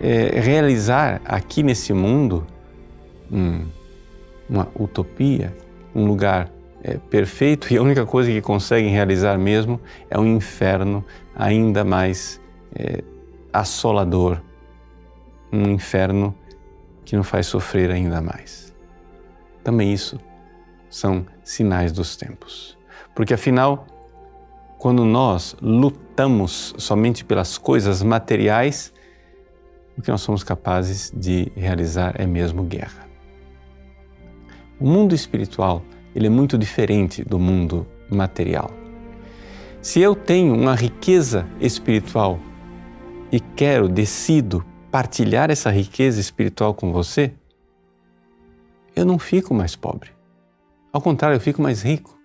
é, 0.00 0.38
realizar 0.38 1.20
aqui 1.24 1.64
nesse 1.64 1.92
mundo 1.92 2.46
hum, 3.32 3.66
uma 4.48 4.68
utopia, 4.78 5.65
um 5.96 6.06
lugar 6.06 6.50
é, 6.82 6.98
perfeito 6.98 7.72
e 7.72 7.78
a 7.78 7.82
única 7.82 8.04
coisa 8.04 8.30
que 8.30 8.42
conseguem 8.42 8.90
realizar 8.90 9.38
mesmo 9.38 9.80
é 10.10 10.18
um 10.18 10.36
inferno 10.36 11.02
ainda 11.34 11.84
mais 11.84 12.38
é, 12.74 13.02
assolador, 13.50 14.42
um 15.50 15.70
inferno 15.70 16.34
que 17.04 17.16
nos 17.16 17.26
faz 17.26 17.46
sofrer 17.46 17.90
ainda 17.90 18.20
mais. 18.20 18.74
Também 19.64 19.92
isso 19.92 20.20
são 20.90 21.26
sinais 21.42 21.92
dos 21.92 22.14
tempos. 22.14 22.76
Porque 23.14 23.32
afinal, 23.32 23.86
quando 24.78 25.04
nós 25.04 25.56
lutamos 25.62 26.74
somente 26.76 27.24
pelas 27.24 27.56
coisas 27.56 28.02
materiais, 28.02 28.92
o 29.96 30.02
que 30.02 30.10
nós 30.10 30.20
somos 30.20 30.44
capazes 30.44 31.10
de 31.16 31.50
realizar 31.56 32.14
é 32.20 32.26
mesmo 32.26 32.62
guerra. 32.62 33.05
O 34.78 34.86
mundo 34.86 35.14
espiritual 35.14 35.82
ele 36.14 36.26
é 36.26 36.30
muito 36.30 36.58
diferente 36.58 37.22
do 37.24 37.38
mundo 37.38 37.86
material. 38.10 38.70
Se 39.80 40.00
eu 40.00 40.14
tenho 40.14 40.54
uma 40.54 40.74
riqueza 40.74 41.46
espiritual 41.60 42.38
e 43.30 43.38
quero, 43.38 43.88
decido 43.88 44.64
partilhar 44.90 45.50
essa 45.50 45.70
riqueza 45.70 46.20
espiritual 46.20 46.74
com 46.74 46.92
você, 46.92 47.32
eu 48.94 49.04
não 49.04 49.18
fico 49.18 49.54
mais 49.54 49.76
pobre. 49.76 50.10
Ao 50.92 51.00
contrário, 51.00 51.36
eu 51.36 51.40
fico 51.40 51.60
mais 51.60 51.82
rico. 51.82 52.18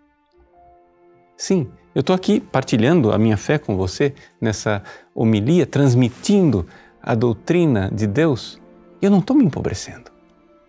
Sim, 1.35 1.69
eu 1.93 1.99
estou 1.99 2.15
aqui 2.15 2.39
partilhando 2.39 3.11
a 3.11 3.17
minha 3.17 3.35
fé 3.35 3.57
com 3.57 3.75
você 3.75 4.13
nessa 4.39 4.81
homilia, 5.13 5.65
transmitindo 5.65 6.65
a 7.01 7.13
doutrina 7.13 7.91
de 7.93 8.07
Deus. 8.07 8.61
Eu 9.01 9.11
não 9.11 9.19
estou 9.19 9.35
me 9.35 9.43
empobrecendo. 9.43 10.09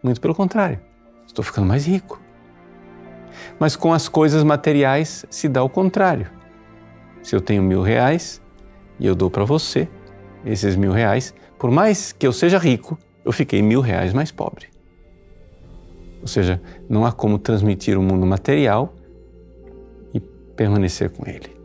Muito 0.02 0.20
pelo 0.20 0.34
contrário, 0.34 0.80
estou 1.32 1.44
ficando 1.44 1.66
mais 1.66 1.86
rico. 1.86 2.20
Mas 3.58 3.74
com 3.74 3.92
as 3.92 4.08
coisas 4.08 4.44
materiais 4.44 5.24
se 5.30 5.48
dá 5.48 5.62
o 5.62 5.68
contrário. 5.68 6.30
Se 7.22 7.34
eu 7.34 7.40
tenho 7.40 7.62
mil 7.62 7.82
reais 7.82 8.40
e 8.98 9.06
eu 9.06 9.14
dou 9.14 9.30
para 9.30 9.44
você 9.44 9.88
esses 10.44 10.76
mil 10.76 10.92
reais, 10.92 11.34
por 11.58 11.70
mais 11.70 12.12
que 12.12 12.26
eu 12.26 12.32
seja 12.32 12.58
rico, 12.58 12.98
eu 13.24 13.32
fiquei 13.32 13.62
mil 13.62 13.80
reais 13.80 14.12
mais 14.12 14.30
pobre. 14.30 14.66
Ou 16.20 16.28
seja, 16.28 16.60
não 16.88 17.04
há 17.04 17.12
como 17.12 17.38
transmitir 17.38 17.98
o 17.98 18.02
mundo 18.02 18.26
material 18.26 18.94
e 20.14 20.20
permanecer 20.20 21.10
com 21.10 21.28
ele. 21.28 21.56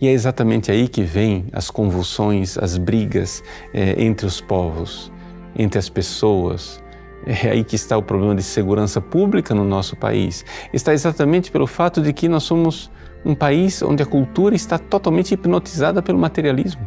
E 0.00 0.06
é 0.06 0.12
exatamente 0.12 0.70
aí 0.70 0.88
que 0.88 1.02
vêm 1.02 1.46
as 1.52 1.70
convulsões, 1.70 2.56
as 2.56 2.78
brigas 2.78 3.42
é, 3.74 4.00
entre 4.02 4.26
os 4.26 4.40
povos, 4.40 5.12
entre 5.56 5.78
as 5.78 5.88
pessoas. 5.88 6.82
É 7.26 7.50
aí 7.50 7.64
que 7.64 7.76
está 7.76 7.96
o 7.96 8.02
problema 8.02 8.34
de 8.34 8.42
segurança 8.42 9.00
pública 9.00 9.54
no 9.54 9.64
nosso 9.64 9.96
país. 9.96 10.44
Está 10.72 10.92
exatamente 10.92 11.50
pelo 11.50 11.66
fato 11.66 12.00
de 12.00 12.12
que 12.12 12.28
nós 12.28 12.44
somos 12.44 12.90
um 13.24 13.34
país 13.34 13.82
onde 13.82 14.02
a 14.02 14.06
cultura 14.06 14.54
está 14.54 14.78
totalmente 14.78 15.34
hipnotizada 15.34 16.00
pelo 16.00 16.18
materialismo. 16.18 16.86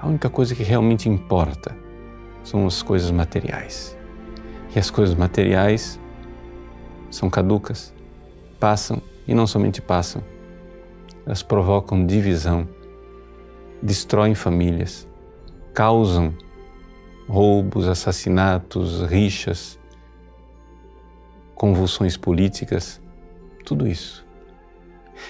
A 0.00 0.06
única 0.06 0.28
coisa 0.28 0.54
que 0.54 0.62
realmente 0.62 1.08
importa 1.08 1.76
são 2.42 2.66
as 2.66 2.82
coisas 2.82 3.10
materiais. 3.10 3.96
E 4.74 4.78
as 4.78 4.90
coisas 4.90 5.14
materiais 5.14 6.00
são 7.10 7.30
caducas, 7.30 7.94
passam 8.58 9.00
e 9.26 9.34
não 9.34 9.46
somente 9.46 9.80
passam, 9.80 10.22
elas 11.24 11.42
provocam 11.42 12.04
divisão, 12.04 12.68
destroem 13.82 14.34
famílias, 14.34 15.08
causam 15.72 16.34
roubos, 17.28 17.88
assassinatos, 17.88 19.02
rixas, 19.02 19.78
convulsões 21.54 22.16
políticas, 22.16 23.00
tudo 23.64 23.86
isso. 23.86 24.24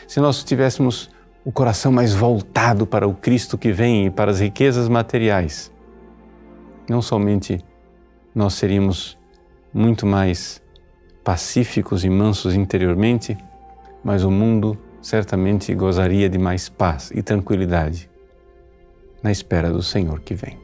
Se 0.06 0.20
nós 0.20 0.42
tivéssemos 0.42 1.10
o 1.44 1.52
coração 1.52 1.92
mais 1.92 2.14
voltado 2.14 2.86
para 2.86 3.06
o 3.06 3.14
Cristo 3.14 3.58
que 3.58 3.70
vem 3.70 4.06
e 4.06 4.10
para 4.10 4.30
as 4.30 4.40
riquezas 4.40 4.88
materiais, 4.88 5.72
não 6.88 7.02
somente 7.02 7.62
nós 8.34 8.54
seríamos 8.54 9.18
muito 9.72 10.06
mais 10.06 10.62
pacíficos 11.22 12.04
e 12.04 12.10
mansos 12.10 12.54
interiormente, 12.54 13.36
mas 14.02 14.24
o 14.24 14.30
mundo 14.30 14.78
certamente 15.00 15.74
gozaria 15.74 16.28
de 16.28 16.38
mais 16.38 16.68
paz 16.68 17.10
e 17.14 17.22
tranquilidade 17.22 18.10
na 19.22 19.30
espera 19.30 19.70
do 19.70 19.82
Senhor 19.82 20.20
que 20.20 20.34
vem. 20.34 20.63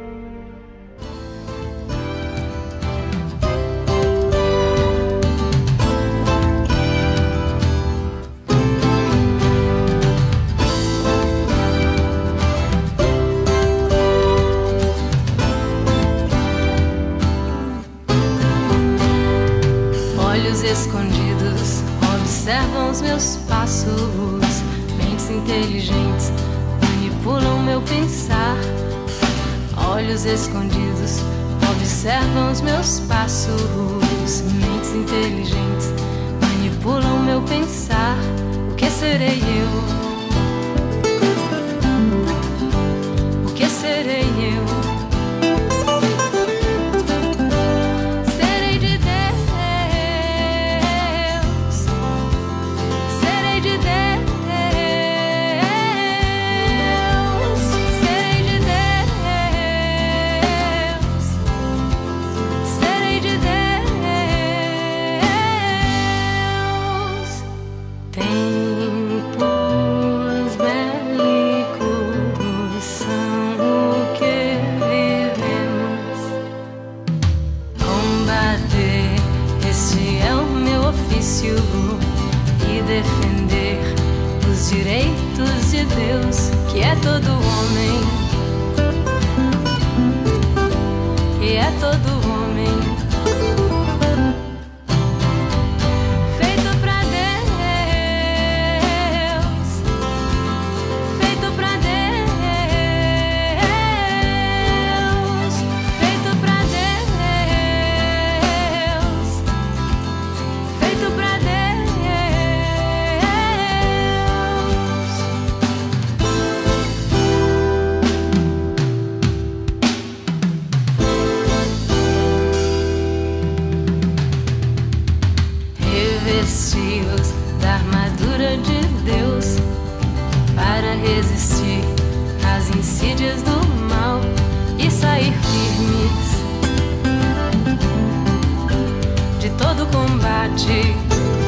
Todo 139.81 139.91
combate. 139.91 141.40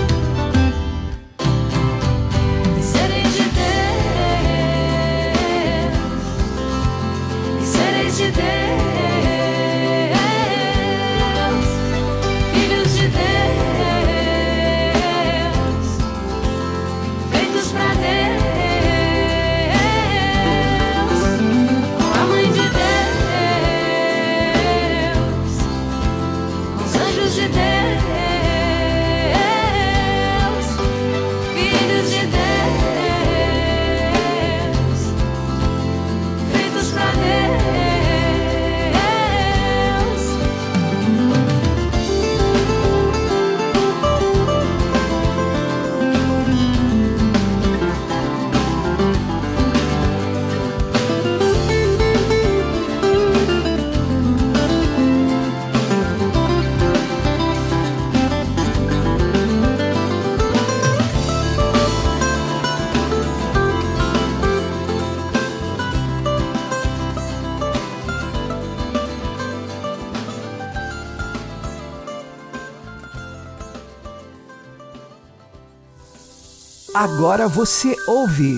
Agora 76.96 77.48
você 77.48 77.96
ouve 78.08 78.56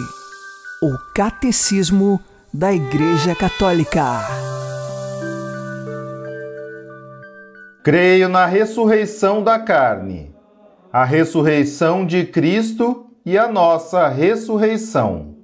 o 0.82 0.98
Catecismo 1.13 2.19
da 2.54 2.74
Igreja 2.74 3.34
Católica. 3.34 4.04
Creio 7.82 8.28
na 8.28 8.45
ressurreição 8.45 9.41
da 9.41 9.58
carne, 9.58 10.36
a 10.91 11.06
ressurreição 11.06 12.06
de 12.06 12.26
Cristo 12.26 13.06
e 13.26 13.38
a 13.38 13.48
nossa 13.48 14.10
ressurreição. 14.10 15.38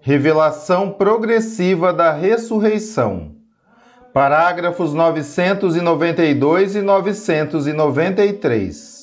Revelação 0.00 0.92
progressiva 0.92 1.92
da 1.92 2.12
ressurreição. 2.12 3.32
Parágrafos 4.12 4.94
992 4.94 6.76
e 6.76 6.80
993. 6.80 8.93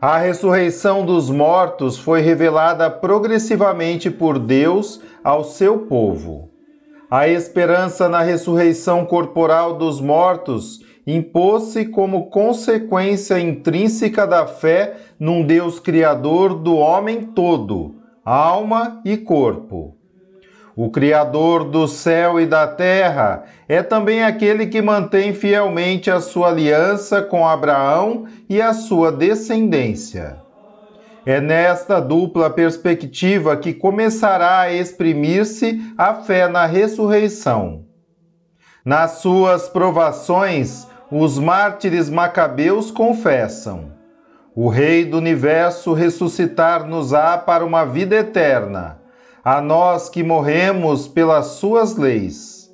A 0.00 0.18
ressurreição 0.18 1.06
dos 1.06 1.30
mortos 1.30 1.98
foi 1.98 2.20
revelada 2.20 2.90
progressivamente 2.90 4.10
por 4.10 4.38
Deus 4.38 5.00
ao 5.22 5.44
seu 5.44 5.78
povo. 5.86 6.50
A 7.10 7.28
esperança 7.28 8.08
na 8.08 8.20
ressurreição 8.20 9.06
corporal 9.06 9.78
dos 9.78 10.00
mortos 10.00 10.80
impôs-se 11.06 11.86
como 11.86 12.28
consequência 12.28 13.38
intrínseca 13.38 14.26
da 14.26 14.46
fé 14.46 14.96
num 15.18 15.46
Deus 15.46 15.78
Criador 15.78 16.54
do 16.54 16.76
homem 16.76 17.26
todo, 17.26 17.96
alma 18.24 19.00
e 19.04 19.16
corpo. 19.16 19.93
O 20.76 20.90
Criador 20.90 21.62
do 21.64 21.86
céu 21.86 22.40
e 22.40 22.46
da 22.46 22.66
terra 22.66 23.44
é 23.68 23.80
também 23.80 24.24
aquele 24.24 24.66
que 24.66 24.82
mantém 24.82 25.32
fielmente 25.32 26.10
a 26.10 26.20
sua 26.20 26.48
aliança 26.48 27.22
com 27.22 27.46
Abraão 27.46 28.26
e 28.48 28.60
a 28.60 28.72
sua 28.72 29.12
descendência. 29.12 30.36
É 31.24 31.40
nesta 31.40 32.00
dupla 32.00 32.50
perspectiva 32.50 33.56
que 33.56 33.72
começará 33.72 34.60
a 34.60 34.72
exprimir-se 34.72 35.80
a 35.96 36.12
fé 36.14 36.48
na 36.48 36.66
ressurreição. 36.66 37.84
Nas 38.84 39.12
suas 39.18 39.68
provações, 39.68 40.88
os 41.08 41.38
mártires 41.38 42.10
macabeus 42.10 42.90
confessam: 42.90 43.92
O 44.56 44.68
Rei 44.68 45.04
do 45.04 45.18
universo 45.18 45.92
ressuscitar-nos-á 45.92 47.38
para 47.38 47.64
uma 47.64 47.84
vida 47.84 48.16
eterna 48.16 49.03
a 49.44 49.60
nós 49.60 50.08
que 50.08 50.22
morremos 50.22 51.06
pelas 51.06 51.46
suas 51.46 51.96
leis. 51.96 52.72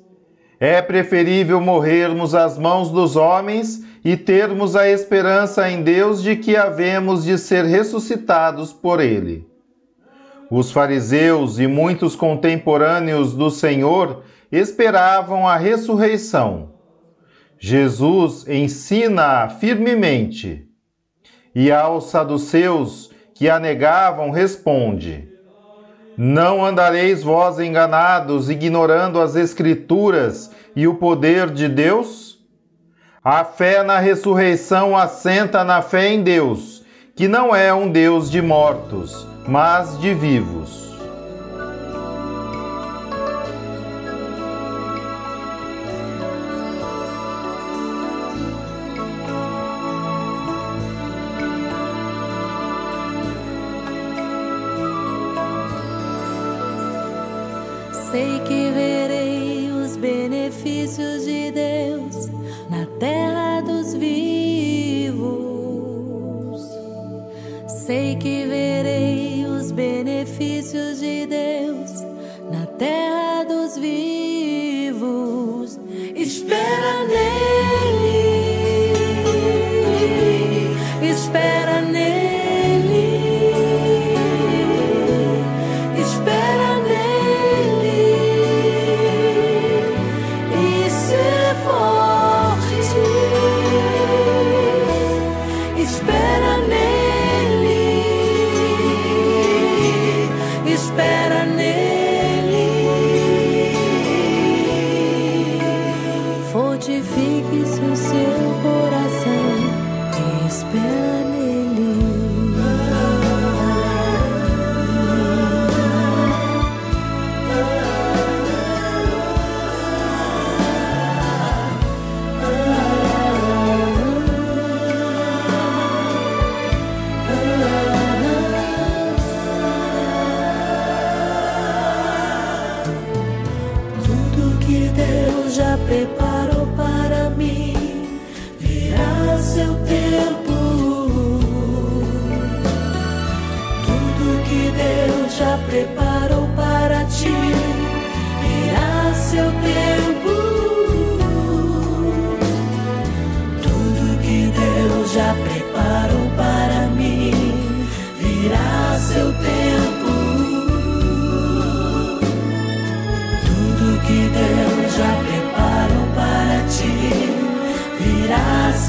É 0.57 0.81
preferível 0.81 1.59
morrermos 1.59 2.33
às 2.33 2.57
mãos 2.57 2.89
dos 2.89 3.15
homens 3.15 3.83
e 4.05 4.15
termos 4.15 4.75
a 4.75 4.87
esperança 4.87 5.69
em 5.69 5.83
Deus 5.83 6.23
de 6.23 6.35
que 6.35 6.55
havemos 6.55 7.25
de 7.25 7.37
ser 7.37 7.65
ressuscitados 7.65 8.71
por 8.71 9.01
Ele. 9.01 9.45
Os 10.49 10.71
fariseus 10.71 11.59
e 11.59 11.67
muitos 11.67 12.15
contemporâneos 12.15 13.33
do 13.33 13.49
Senhor 13.49 14.23
esperavam 14.51 15.47
a 15.47 15.57
ressurreição. 15.57 16.73
Jesus 17.59 18.47
ensina-a 18.47 19.49
firmemente. 19.49 20.67
E 21.53 21.71
aos 21.71 22.05
saduceus 22.05 23.11
que 23.33 23.49
a 23.49 23.59
negavam, 23.59 24.29
responde: 24.29 25.30
não 26.23 26.63
andareis 26.63 27.23
vós 27.23 27.57
enganados, 27.57 28.47
ignorando 28.47 29.19
as 29.19 29.35
Escrituras 29.35 30.51
e 30.75 30.87
o 30.87 30.93
poder 30.93 31.49
de 31.49 31.67
Deus? 31.67 32.37
A 33.23 33.43
fé 33.43 33.81
na 33.81 33.97
ressurreição 33.97 34.95
assenta 34.95 35.63
na 35.63 35.81
fé 35.81 36.09
em 36.09 36.21
Deus, 36.21 36.85
que 37.15 37.27
não 37.27 37.55
é 37.55 37.73
um 37.73 37.91
Deus 37.91 38.29
de 38.29 38.39
mortos, 38.39 39.25
mas 39.47 39.99
de 39.99 40.13
vivos. 40.13 40.80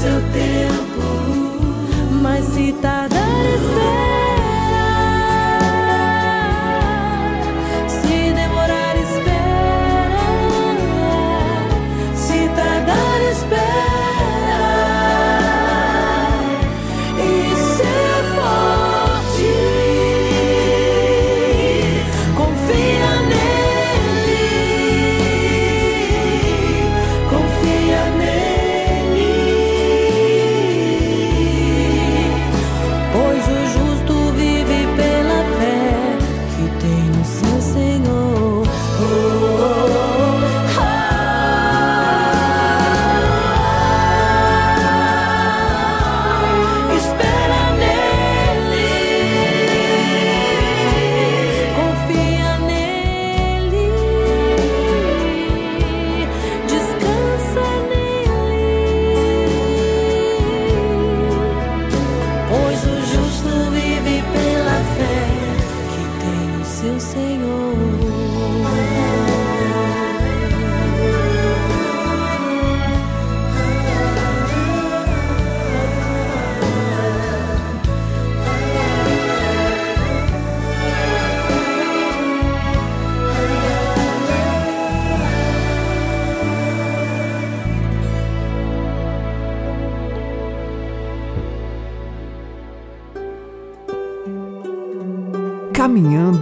Seu 0.03 0.21
tempo. 0.33 1.07
Mas 2.21 2.43
se 2.47 2.73
tardar, 2.81 3.02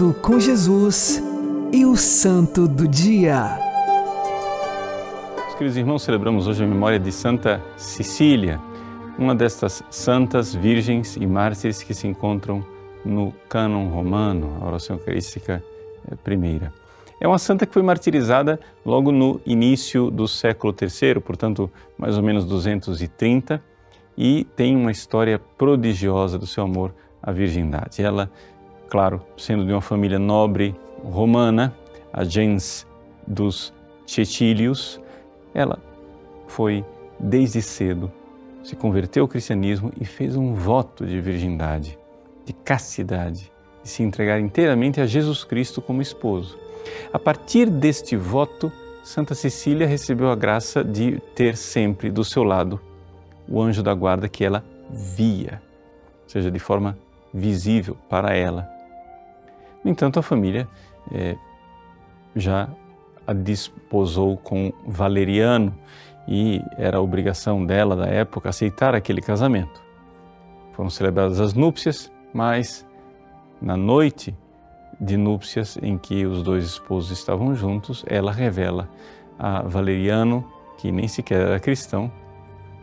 Caminhando 0.02 0.14
com 0.16 0.40
Jesus 0.40 1.22
e 1.72 1.86
o 1.86 1.96
Santo 1.96 2.68
do 2.68 2.88
Dia. 2.88 3.60
Meus 5.36 5.54
queridos 5.54 5.78
irmãos, 5.78 6.02
celebramos 6.02 6.48
hoje 6.48 6.64
a 6.64 6.68
memória 6.68 7.00
de 7.00 7.12
Santa 7.12 7.62
Cecília, 7.78 8.60
uma 9.20 9.36
destas 9.36 9.84
santas 9.92 10.56
virgens 10.56 11.16
e 11.16 11.28
mártires 11.28 11.84
que 11.84 11.94
se 11.94 12.08
encontram 12.08 12.66
no 13.06 13.32
cânon 13.48 13.90
romano, 13.90 14.58
a 14.60 14.66
oração 14.66 14.96
eucarística 14.96 15.64
eh, 16.10 16.16
primeira. 16.24 16.74
É 17.20 17.28
uma 17.28 17.38
santa 17.38 17.68
que 17.68 17.74
foi 17.74 17.84
martirizada 17.84 18.60
logo 18.84 19.12
no 19.12 19.40
início 19.46 20.10
do 20.10 20.28
século 20.28 20.76
III, 20.82 21.20
portanto, 21.20 21.70
mais 21.96 22.18
ou 22.18 22.24
menos 22.24 22.46
230, 22.46 23.62
e 24.18 24.46
tem 24.56 24.76
uma 24.76 24.92
história 24.92 25.40
prodigiosa 25.58 26.40
do 26.40 26.48
seu 26.48 26.64
amor 26.64 26.92
à 27.22 27.32
virgindade. 27.32 28.02
Ela, 28.02 28.32
claro, 28.92 29.22
sendo 29.38 29.66
de 29.66 29.72
uma 29.72 29.80
família 29.80 30.20
nobre 30.20 30.76
romana, 31.02 31.74
a 32.12 32.26
gens 32.26 32.86
dos 33.26 33.74
Cetílios, 34.06 35.00
ela 35.54 35.80
foi 36.46 36.84
desde 37.18 37.62
cedo, 37.62 38.12
se 38.62 38.76
converteu 38.76 39.24
ao 39.24 39.30
cristianismo 39.30 39.94
e 40.00 40.04
fez 40.04 40.36
um 40.36 40.54
voto 40.54 41.06
de 41.06 41.22
virgindade, 41.22 41.98
de 42.44 42.52
castidade, 42.52 43.50
de 43.82 43.90
se 43.90 44.04
entregar 44.04 44.42
inteiramente 44.42 45.00
a 45.00 45.06
Jesus 45.06 45.46
Cristo 45.46 45.82
como 45.82 46.02
esposo. 46.02 46.60
A 47.14 47.18
partir 47.18 47.70
deste 47.70 48.18
voto, 48.18 48.70
Santa 49.06 49.34
Cecília 49.34 49.88
recebeu 49.88 50.30
a 50.30 50.36
graça 50.36 50.84
de 50.84 51.18
ter 51.34 51.56
sempre 51.56 52.12
do 52.12 52.26
seu 52.26 52.44
lado 52.44 52.78
o 53.48 53.62
anjo 53.62 53.82
da 53.82 53.94
guarda 53.94 54.28
que 54.28 54.44
ela 54.44 54.66
via, 54.90 55.62
ou 56.24 56.30
seja, 56.30 56.52
de 56.52 56.60
forma 56.60 56.98
visível 57.34 57.96
para 58.10 58.36
ela. 58.36 58.71
No 59.84 59.90
entanto, 59.90 60.20
a 60.20 60.24
família 60.24 60.68
eh, 61.12 61.36
já 62.36 62.70
a 63.26 63.34
desposou 63.34 64.38
com 64.38 64.72
Valeriano 64.86 65.76
e 66.28 66.62
era 66.78 66.98
a 66.98 67.02
obrigação 67.02 67.66
dela, 67.66 67.96
da 67.96 68.06
época, 68.06 68.50
aceitar 68.50 68.94
aquele 68.94 69.22
casamento. 69.22 69.82
Foram 70.74 70.90
celebradas 70.90 71.40
as 71.40 71.54
núpcias, 71.54 72.12
mas 72.34 72.88
na 73.62 73.76
noite 73.76 74.36
de 75.00 75.18
núpcias 75.18 75.78
em 75.82 75.98
que 75.98 76.26
os 76.26 76.44
dois 76.44 76.64
esposos 76.64 77.12
estavam 77.12 77.56
juntos, 77.56 78.06
ela 78.08 78.32
revela 78.32 78.88
a 79.38 79.64
Valeriano, 79.64 80.48
que 80.78 80.92
nem 80.92 81.08
sequer 81.08 81.42
era 81.42 81.60
cristão, 81.60 82.12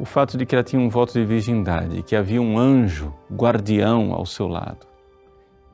o 0.01 0.05
fato 0.05 0.37
de 0.37 0.45
que 0.45 0.55
ela 0.55 0.65
tinha 0.65 0.81
um 0.81 0.89
voto 0.89 1.13
de 1.13 1.25
virgindade, 1.25 2.03
que 2.03 2.15
havia 2.15 2.41
um 2.41 2.59
anjo 2.59 3.13
guardião 3.33 4.13
ao 4.13 4.27
seu 4.27 4.49
lado 4.49 4.89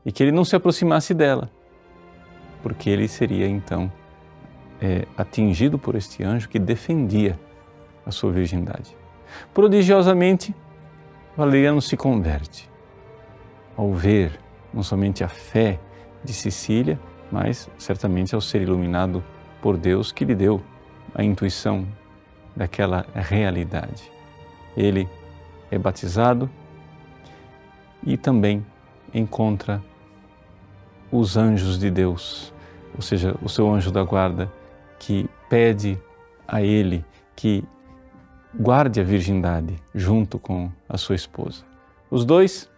e 0.05 0.13
que 0.13 0.23
ele 0.23 0.33
não 0.33 0.45
se 0.45 0.55
aproximasse 0.55 1.15
dela, 1.15 1.51
porque 2.63 2.91
ele 2.91 3.09
seria 3.09 3.47
então 3.47 3.91
é, 4.81 5.07
atingido 5.17 5.79
por 5.79 5.95
este 5.95 6.23
anjo 6.23 6.49
que 6.49 6.59
defendia 6.59 7.39
a 8.05 8.11
sua 8.11 8.31
virgindade. 8.33 8.97
Prodigiosamente, 9.53 10.55
Valeriano 11.37 11.81
se 11.81 11.97
converte 11.97 12.71
ao 13.77 13.93
ver 13.93 14.39
não 14.73 14.83
somente 14.83 15.25
a 15.25 15.29
fé 15.29 15.81
de 16.23 16.33
Sicília, 16.33 16.99
mas 17.31 17.69
certamente 17.79 18.35
ao 18.35 18.41
ser 18.41 18.63
iluminado 18.63 19.23
por 19.61 19.77
Deus 19.77 20.13
que 20.13 20.25
lhe 20.25 20.35
deu 20.35 20.63
a 21.15 21.23
intuição 21.23 21.87
daquela 22.55 23.07
realidade. 23.15 24.11
Ele 24.77 25.09
é 25.71 25.79
batizado 25.79 26.51
e 28.05 28.17
também 28.17 28.65
encontra 29.13 29.83
os 31.17 31.37
anjos 31.37 31.79
de 31.79 31.93
Deus, 31.93 32.53
ou 32.93 33.01
seja, 33.01 33.37
o 33.41 33.49
seu 33.49 33.73
anjo 33.73 33.93
da 33.93 34.03
guarda, 34.03 34.51
que 34.99 35.31
pede 35.49 35.97
a 36.47 36.61
ele 36.61 37.05
que 37.37 37.63
guarde 38.53 39.01
a 39.01 39.05
virgindade 39.05 39.77
junto 39.95 40.41
com 40.41 40.73
a 40.89 40.99
sua 40.99 41.15
esposa. 41.15 41.65
Os 42.11 42.25
dois, 42.25 42.69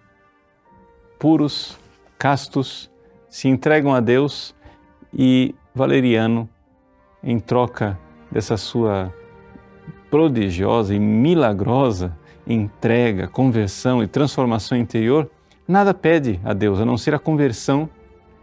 puros, 1.19 1.79
castos, 2.19 2.91
se 3.31 3.49
entregam 3.49 3.95
a 3.95 4.01
Deus 4.01 4.55
e 5.15 5.55
Valeriano, 5.75 6.47
em 7.23 7.41
troca 7.41 7.99
dessa 8.31 8.59
sua 8.59 9.13
prodigiosa 10.11 10.95
e 10.95 11.01
milagrosa 11.01 12.15
entrega, 12.47 13.27
conversão 13.29 14.03
e 14.03 14.07
transformação 14.07 14.77
interior, 14.77 15.31
nada 15.67 15.95
pede 15.95 16.39
a 16.45 16.53
Deus 16.53 16.79
a 16.79 16.85
não 16.85 16.99
ser 16.99 17.15
a 17.15 17.19
conversão 17.19 17.89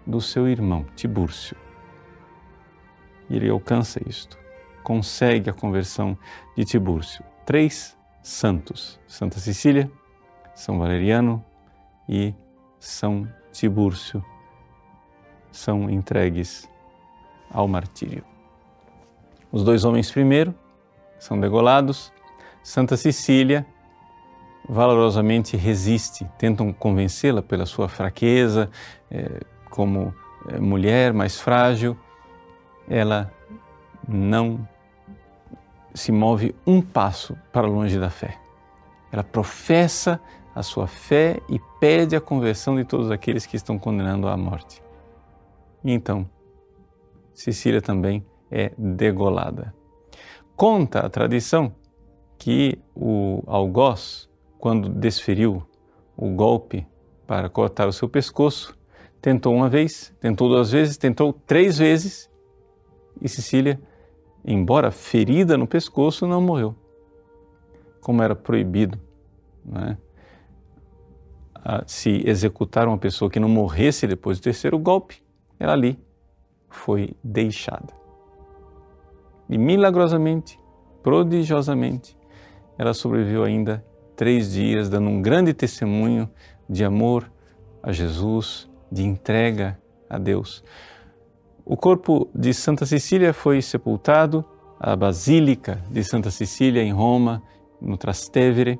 do 0.05 0.21
seu 0.21 0.47
irmão, 0.47 0.85
Tibúrcio. 0.95 1.55
E 3.29 3.35
ele 3.35 3.49
alcança 3.49 4.01
isto, 4.07 4.37
consegue 4.83 5.49
a 5.49 5.53
conversão 5.53 6.17
de 6.55 6.65
Tibúrcio. 6.65 7.23
Três 7.45 7.97
santos, 8.21 8.99
Santa 9.07 9.39
Cecília, 9.39 9.91
São 10.53 10.79
Valeriano 10.79 11.43
e 12.07 12.33
São 12.79 13.27
Tibúrcio, 13.51 14.23
são 15.51 15.89
entregues 15.89 16.67
ao 17.51 17.67
martírio. 17.67 18.23
Os 19.51 19.63
dois 19.63 19.85
homens 19.85 20.11
primeiro 20.11 20.53
são 21.19 21.39
degolados, 21.39 22.11
Santa 22.63 22.97
Cecília 22.97 23.65
valorosamente 24.67 25.57
resiste, 25.57 26.25
tentam 26.37 26.71
convencê-la 26.71 27.41
pela 27.41 27.65
sua 27.65 27.89
fraqueza, 27.89 28.69
eh, 29.11 29.41
como 29.73 30.13
eh, 30.49 30.59
mulher, 30.59 31.13
mais 31.13 31.41
frágil, 31.41 31.97
ela 32.87 33.33
não 34.07 34.67
se 35.95 36.11
move 36.11 36.55
um 36.65 36.79
passo 36.79 37.35
para 37.51 37.65
longe 37.65 37.99
da 37.99 38.11
fé. 38.11 38.37
Ela 39.11 39.23
professa 39.23 40.21
a 40.53 40.61
sua 40.61 40.85
fé 40.85 41.39
e 41.49 41.59
pede 41.79 42.15
a 42.15 42.21
conversão 42.21 42.75
de 42.75 42.85
todos 42.85 43.09
aqueles 43.09 43.47
que 43.47 43.55
estão 43.55 43.79
condenando 43.79 44.27
à 44.27 44.37
morte. 44.37 44.83
Então, 45.83 46.29
Cecília 47.33 47.81
também 47.81 48.23
é 48.51 48.71
degolada. 48.77 49.73
Conta 50.55 50.99
a 50.99 51.09
tradição 51.09 51.73
que 52.37 52.79
o 52.95 53.41
algoz, 53.47 54.29
quando 54.59 54.87
desferiu 54.87 55.63
o 56.15 56.29
golpe 56.29 56.85
para 57.25 57.49
cortar 57.49 57.87
o 57.87 57.93
seu 57.93 58.07
pescoço, 58.07 58.77
tentou 59.23 59.55
uma 59.55 59.69
vez, 59.69 60.13
tentou 60.19 60.49
duas 60.49 60.69
vezes, 60.69 60.97
tentou 60.97 61.31
três 61.31 61.77
vezes 61.77 62.29
e 63.21 63.29
Cecília, 63.29 63.79
embora 64.43 64.91
ferida 64.91 65.57
no 65.57 65.65
pescoço, 65.65 66.27
não 66.27 66.41
morreu. 66.41 66.75
Como 68.01 68.21
era 68.21 68.35
proibido 68.35 68.99
né, 69.63 69.97
se 71.87 72.21
executar 72.27 72.85
uma 72.85 72.97
pessoa 72.97 73.31
que 73.31 73.39
não 73.39 73.47
morresse 73.47 74.05
depois 74.05 74.39
do 74.39 74.43
terceiro 74.43 74.77
golpe, 74.77 75.23
ela 75.57 75.71
ali 75.71 75.97
foi 76.69 77.15
deixada. 77.23 77.93
E 79.49 79.57
milagrosamente, 79.57 80.59
prodigiosamente, 81.01 82.17
ela 82.77 82.93
sobreviveu 82.93 83.45
ainda 83.45 83.85
três 84.17 84.51
dias, 84.51 84.89
dando 84.89 85.07
um 85.07 85.21
grande 85.21 85.53
testemunho 85.53 86.29
de 86.69 86.83
amor 86.83 87.31
a 87.81 87.93
Jesus, 87.93 88.69
de 88.93 89.03
entrega 89.03 89.79
a 90.09 90.17
Deus. 90.19 90.63
O 91.65 91.75
corpo 91.75 92.29
de 92.35 92.53
Santa 92.53 92.85
Cecília 92.85 93.33
foi 93.33 93.61
sepultado, 93.61 94.45
a 94.79 94.95
Basílica 94.95 95.81
de 95.89 96.03
Santa 96.03 96.29
Cecília 96.29 96.83
em 96.83 96.91
Roma, 96.91 97.41
no 97.81 97.97
Trastevere, 97.97 98.79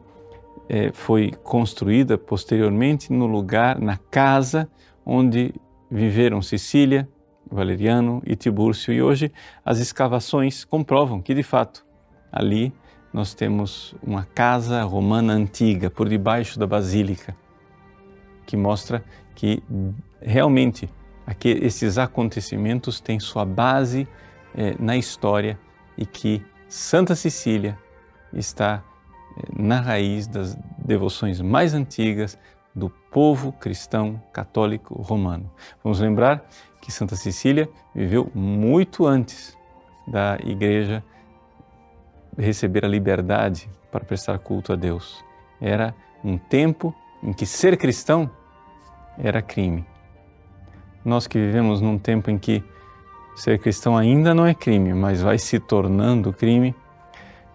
eh, 0.69 0.91
foi 0.93 1.31
construída 1.43 2.17
posteriormente 2.17 3.11
no 3.11 3.25
lugar, 3.25 3.79
na 3.79 3.97
casa 3.97 4.69
onde 5.05 5.53
viveram 5.89 6.41
Cecília, 6.41 7.07
Valeriano 7.49 8.21
e 8.25 8.35
Tibúrcio. 8.35 8.93
E 8.93 9.01
hoje 9.01 9.31
as 9.65 9.79
escavações 9.79 10.63
comprovam 10.63 11.21
que, 11.21 11.33
de 11.33 11.43
fato, 11.43 11.85
ali 12.31 12.73
nós 13.13 13.33
temos 13.33 13.95
uma 14.01 14.25
casa 14.25 14.83
romana 14.83 15.33
antiga 15.33 15.89
por 15.89 16.09
debaixo 16.09 16.57
da 16.59 16.65
basílica, 16.65 17.35
que 18.45 18.57
mostra 18.57 19.03
que 19.35 19.63
realmente 20.21 20.89
aqui, 21.25 21.49
esses 21.49 21.97
acontecimentos 21.97 22.99
têm 22.99 23.19
sua 23.19 23.45
base 23.45 24.07
eh, 24.55 24.75
na 24.79 24.95
história 24.95 25.59
e 25.97 26.05
que 26.05 26.43
Santa 26.67 27.15
Cecília 27.15 27.77
está 28.33 28.83
eh, 29.37 29.41
na 29.57 29.79
raiz 29.79 30.27
das 30.27 30.57
devoções 30.77 31.41
mais 31.41 31.73
antigas 31.73 32.37
do 32.75 32.89
povo 32.89 33.51
cristão 33.51 34.21
católico 34.31 34.95
romano. 35.01 35.51
Vamos 35.83 35.99
lembrar 35.99 36.47
que 36.81 36.91
Santa 36.91 37.15
Cecília 37.15 37.69
viveu 37.93 38.29
muito 38.33 39.05
antes 39.05 39.57
da 40.07 40.37
igreja 40.43 41.03
receber 42.37 42.83
a 42.83 42.87
liberdade 42.87 43.69
para 43.91 44.03
prestar 44.03 44.39
culto 44.39 44.73
a 44.73 44.75
Deus. 44.75 45.23
Era 45.61 45.95
um 46.23 46.37
tempo 46.37 46.93
em 47.21 47.31
que 47.31 47.45
ser 47.45 47.77
cristão 47.77 48.29
era 49.17 49.41
crime. 49.41 49.85
Nós 51.03 51.27
que 51.27 51.37
vivemos 51.37 51.81
num 51.81 51.97
tempo 51.97 52.31
em 52.31 52.37
que 52.37 52.63
ser 53.35 53.59
cristão 53.59 53.97
ainda 53.97 54.33
não 54.33 54.45
é 54.45 54.53
crime, 54.53 54.93
mas 54.93 55.21
vai 55.21 55.37
se 55.37 55.59
tornando 55.59 56.31
crime, 56.31 56.75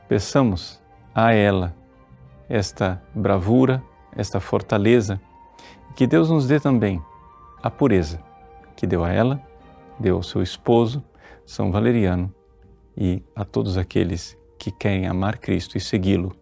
peçamos 0.08 0.82
a 1.14 1.32
ela 1.32 1.74
esta 2.48 3.02
bravura, 3.14 3.82
esta 4.16 4.40
fortaleza, 4.40 5.20
que 5.94 6.06
Deus 6.06 6.30
nos 6.30 6.46
dê 6.46 6.58
também 6.58 7.02
a 7.62 7.70
pureza 7.70 8.20
que 8.76 8.86
deu 8.86 9.04
a 9.04 9.10
ela, 9.10 9.42
deu 9.98 10.16
ao 10.16 10.22
seu 10.22 10.40
esposo, 10.42 11.02
São 11.44 11.72
Valeriano, 11.72 12.32
e 12.96 13.22
a 13.34 13.44
todos 13.44 13.76
aqueles 13.76 14.38
que 14.58 14.70
querem 14.70 15.06
amar 15.06 15.38
Cristo 15.38 15.76
e 15.76 15.80
segui-lo 15.80 16.34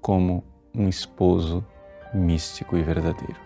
como 0.00 0.44
um 0.74 0.88
esposo 0.88 1.64
místico 2.14 2.76
e 2.76 2.82
verdadeiro. 2.82 3.45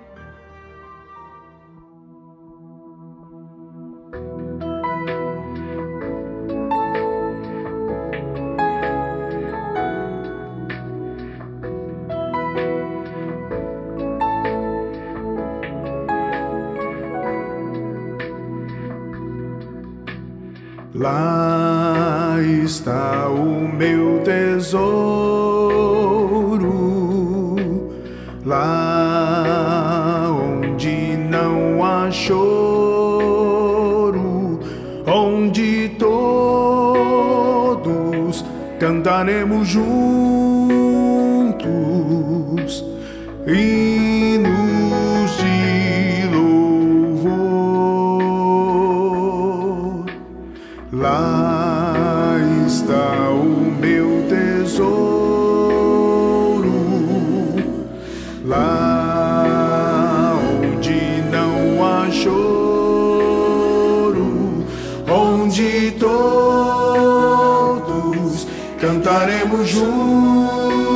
Cantaremos 69.11 69.73
juntos 69.73 70.90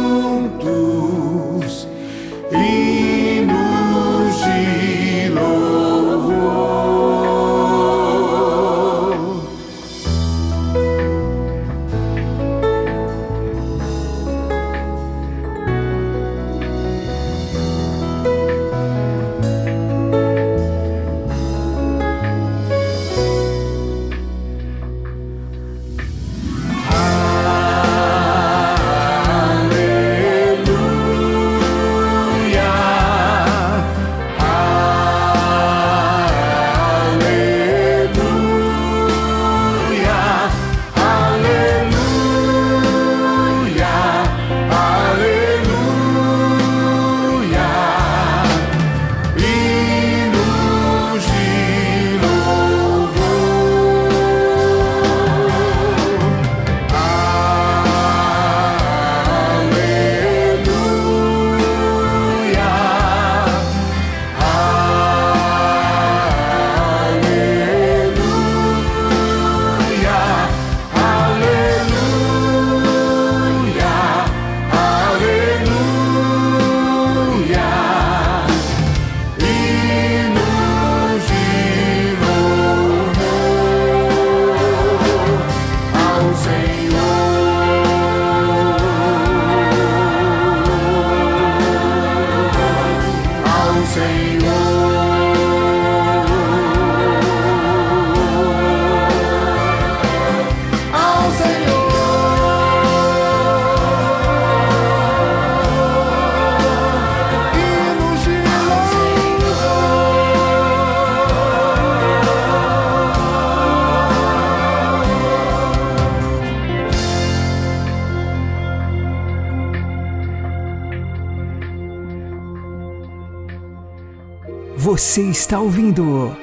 Você 125.16 125.30
está 125.30 125.62
ouvindo 125.62 126.36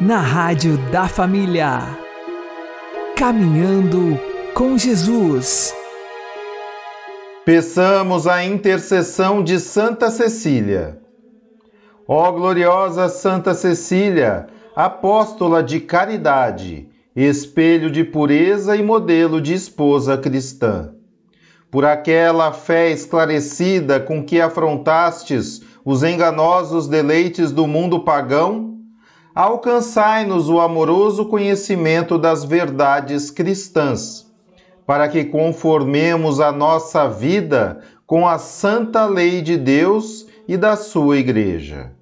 na 0.00 0.18
Rádio 0.18 0.78
da 0.92 1.08
Família. 1.08 1.80
Caminhando 3.16 4.16
com 4.54 4.78
Jesus. 4.78 5.74
Peçamos 7.44 8.28
a 8.28 8.44
intercessão 8.44 9.42
de 9.42 9.58
Santa 9.58 10.12
Cecília. 10.12 10.96
Ó 12.06 12.30
gloriosa 12.30 13.08
Santa 13.08 13.52
Cecília, 13.52 14.46
apóstola 14.76 15.60
de 15.60 15.80
caridade, 15.80 16.88
espelho 17.16 17.90
de 17.90 18.04
pureza 18.04 18.76
e 18.76 18.82
modelo 18.84 19.40
de 19.40 19.54
esposa 19.54 20.16
cristã. 20.16 20.94
Por 21.68 21.84
aquela 21.84 22.52
fé 22.52 22.92
esclarecida 22.92 23.98
com 23.98 24.24
que 24.24 24.40
afrontastes 24.40 25.73
os 25.84 26.02
enganosos 26.02 26.88
deleites 26.88 27.52
do 27.52 27.66
mundo 27.66 28.00
pagão, 28.00 28.78
alcançai-nos 29.34 30.48
o 30.48 30.58
amoroso 30.58 31.26
conhecimento 31.26 32.18
das 32.18 32.44
verdades 32.44 33.30
cristãs, 33.30 34.26
para 34.86 35.08
que 35.08 35.24
conformemos 35.24 36.40
a 36.40 36.50
nossa 36.50 37.08
vida 37.08 37.80
com 38.06 38.26
a 38.26 38.38
santa 38.38 39.04
lei 39.06 39.42
de 39.42 39.56
Deus 39.56 40.26
e 40.48 40.56
da 40.56 40.76
sua 40.76 41.18
Igreja. 41.18 41.92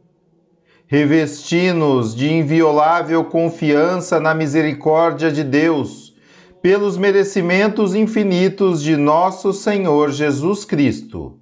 Revesti-nos 0.87 2.15
de 2.15 2.31
inviolável 2.31 3.25
confiança 3.25 4.21
na 4.21 4.35
misericórdia 4.35 5.33
de 5.33 5.43
Deus, 5.43 6.15
pelos 6.61 6.97
merecimentos 6.97 7.95
infinitos 7.95 8.81
de 8.83 8.97
nosso 8.97 9.53
Senhor 9.53 10.11
Jesus 10.13 10.65
Cristo. 10.65 11.42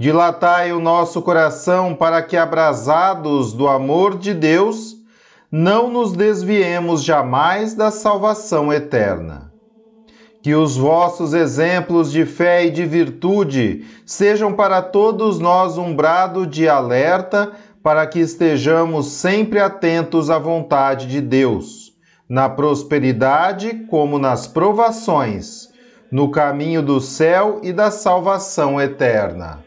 Dilatai 0.00 0.70
o 0.72 0.78
nosso 0.78 1.20
coração 1.20 1.92
para 1.92 2.22
que, 2.22 2.36
abrasados 2.36 3.52
do 3.52 3.66
amor 3.66 4.16
de 4.16 4.32
Deus, 4.32 4.96
não 5.50 5.90
nos 5.90 6.12
desviemos 6.12 7.02
jamais 7.02 7.74
da 7.74 7.90
salvação 7.90 8.72
eterna. 8.72 9.52
Que 10.40 10.54
os 10.54 10.76
vossos 10.76 11.34
exemplos 11.34 12.12
de 12.12 12.24
fé 12.24 12.66
e 12.66 12.70
de 12.70 12.86
virtude 12.86 13.84
sejam 14.06 14.52
para 14.52 14.80
todos 14.80 15.40
nós 15.40 15.76
um 15.76 15.92
brado 15.96 16.46
de 16.46 16.68
alerta 16.68 17.50
para 17.82 18.06
que 18.06 18.20
estejamos 18.20 19.06
sempre 19.06 19.58
atentos 19.58 20.30
à 20.30 20.38
vontade 20.38 21.08
de 21.08 21.20
Deus, 21.20 21.92
na 22.28 22.48
prosperidade 22.48 23.84
como 23.90 24.16
nas 24.16 24.46
provações, 24.46 25.70
no 26.08 26.30
caminho 26.30 26.82
do 26.82 27.00
céu 27.00 27.58
e 27.64 27.72
da 27.72 27.90
salvação 27.90 28.80
eterna. 28.80 29.66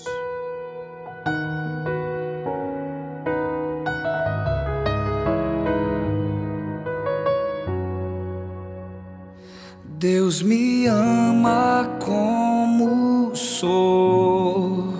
Me 10.43 10.87
ama 10.87 11.87
como 11.99 13.35
sou, 13.35 14.91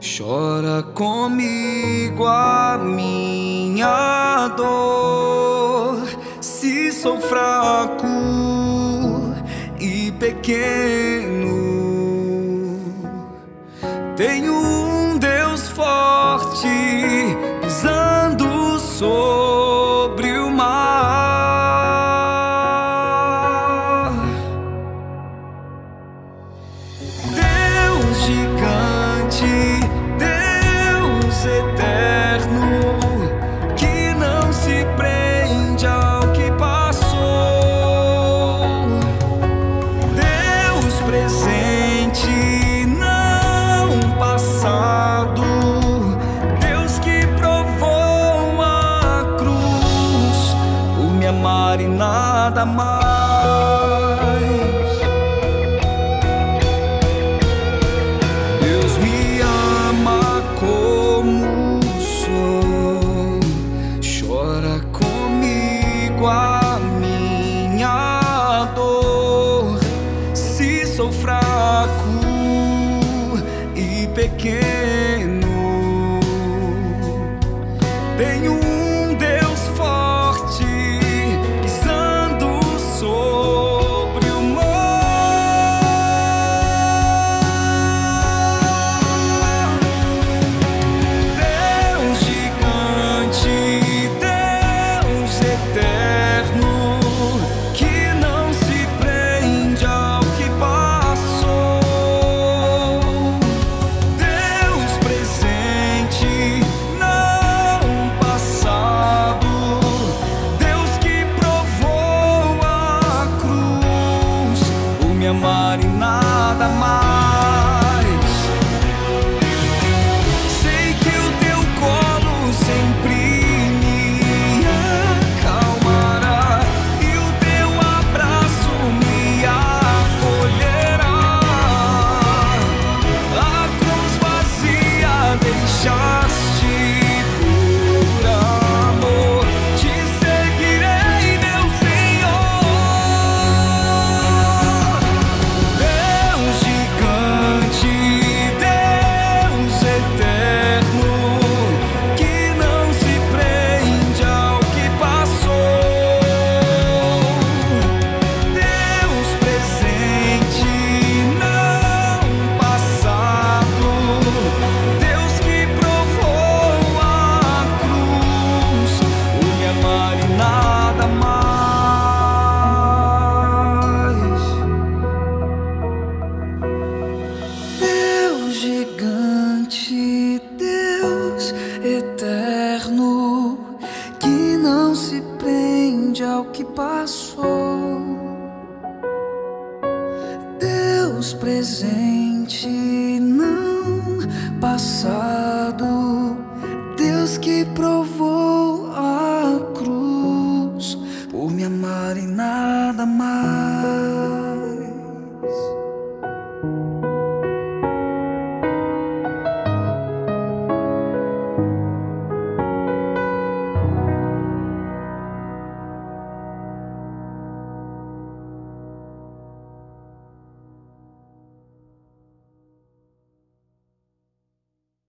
chora 0.00 0.82
comigo 0.92 2.26
a 2.26 2.76
minha 2.78 4.48
dor. 4.56 6.02
Se 6.40 6.90
sou 6.90 7.20
fraco 7.20 8.06
e 9.78 10.10
pequeno, 10.18 11.48
tenho 14.16 14.52
um 14.52 15.16
Deus 15.16 15.68
forte 15.68 16.66
pisando 17.62 18.80
sobre 18.80 19.47
e 74.48 74.87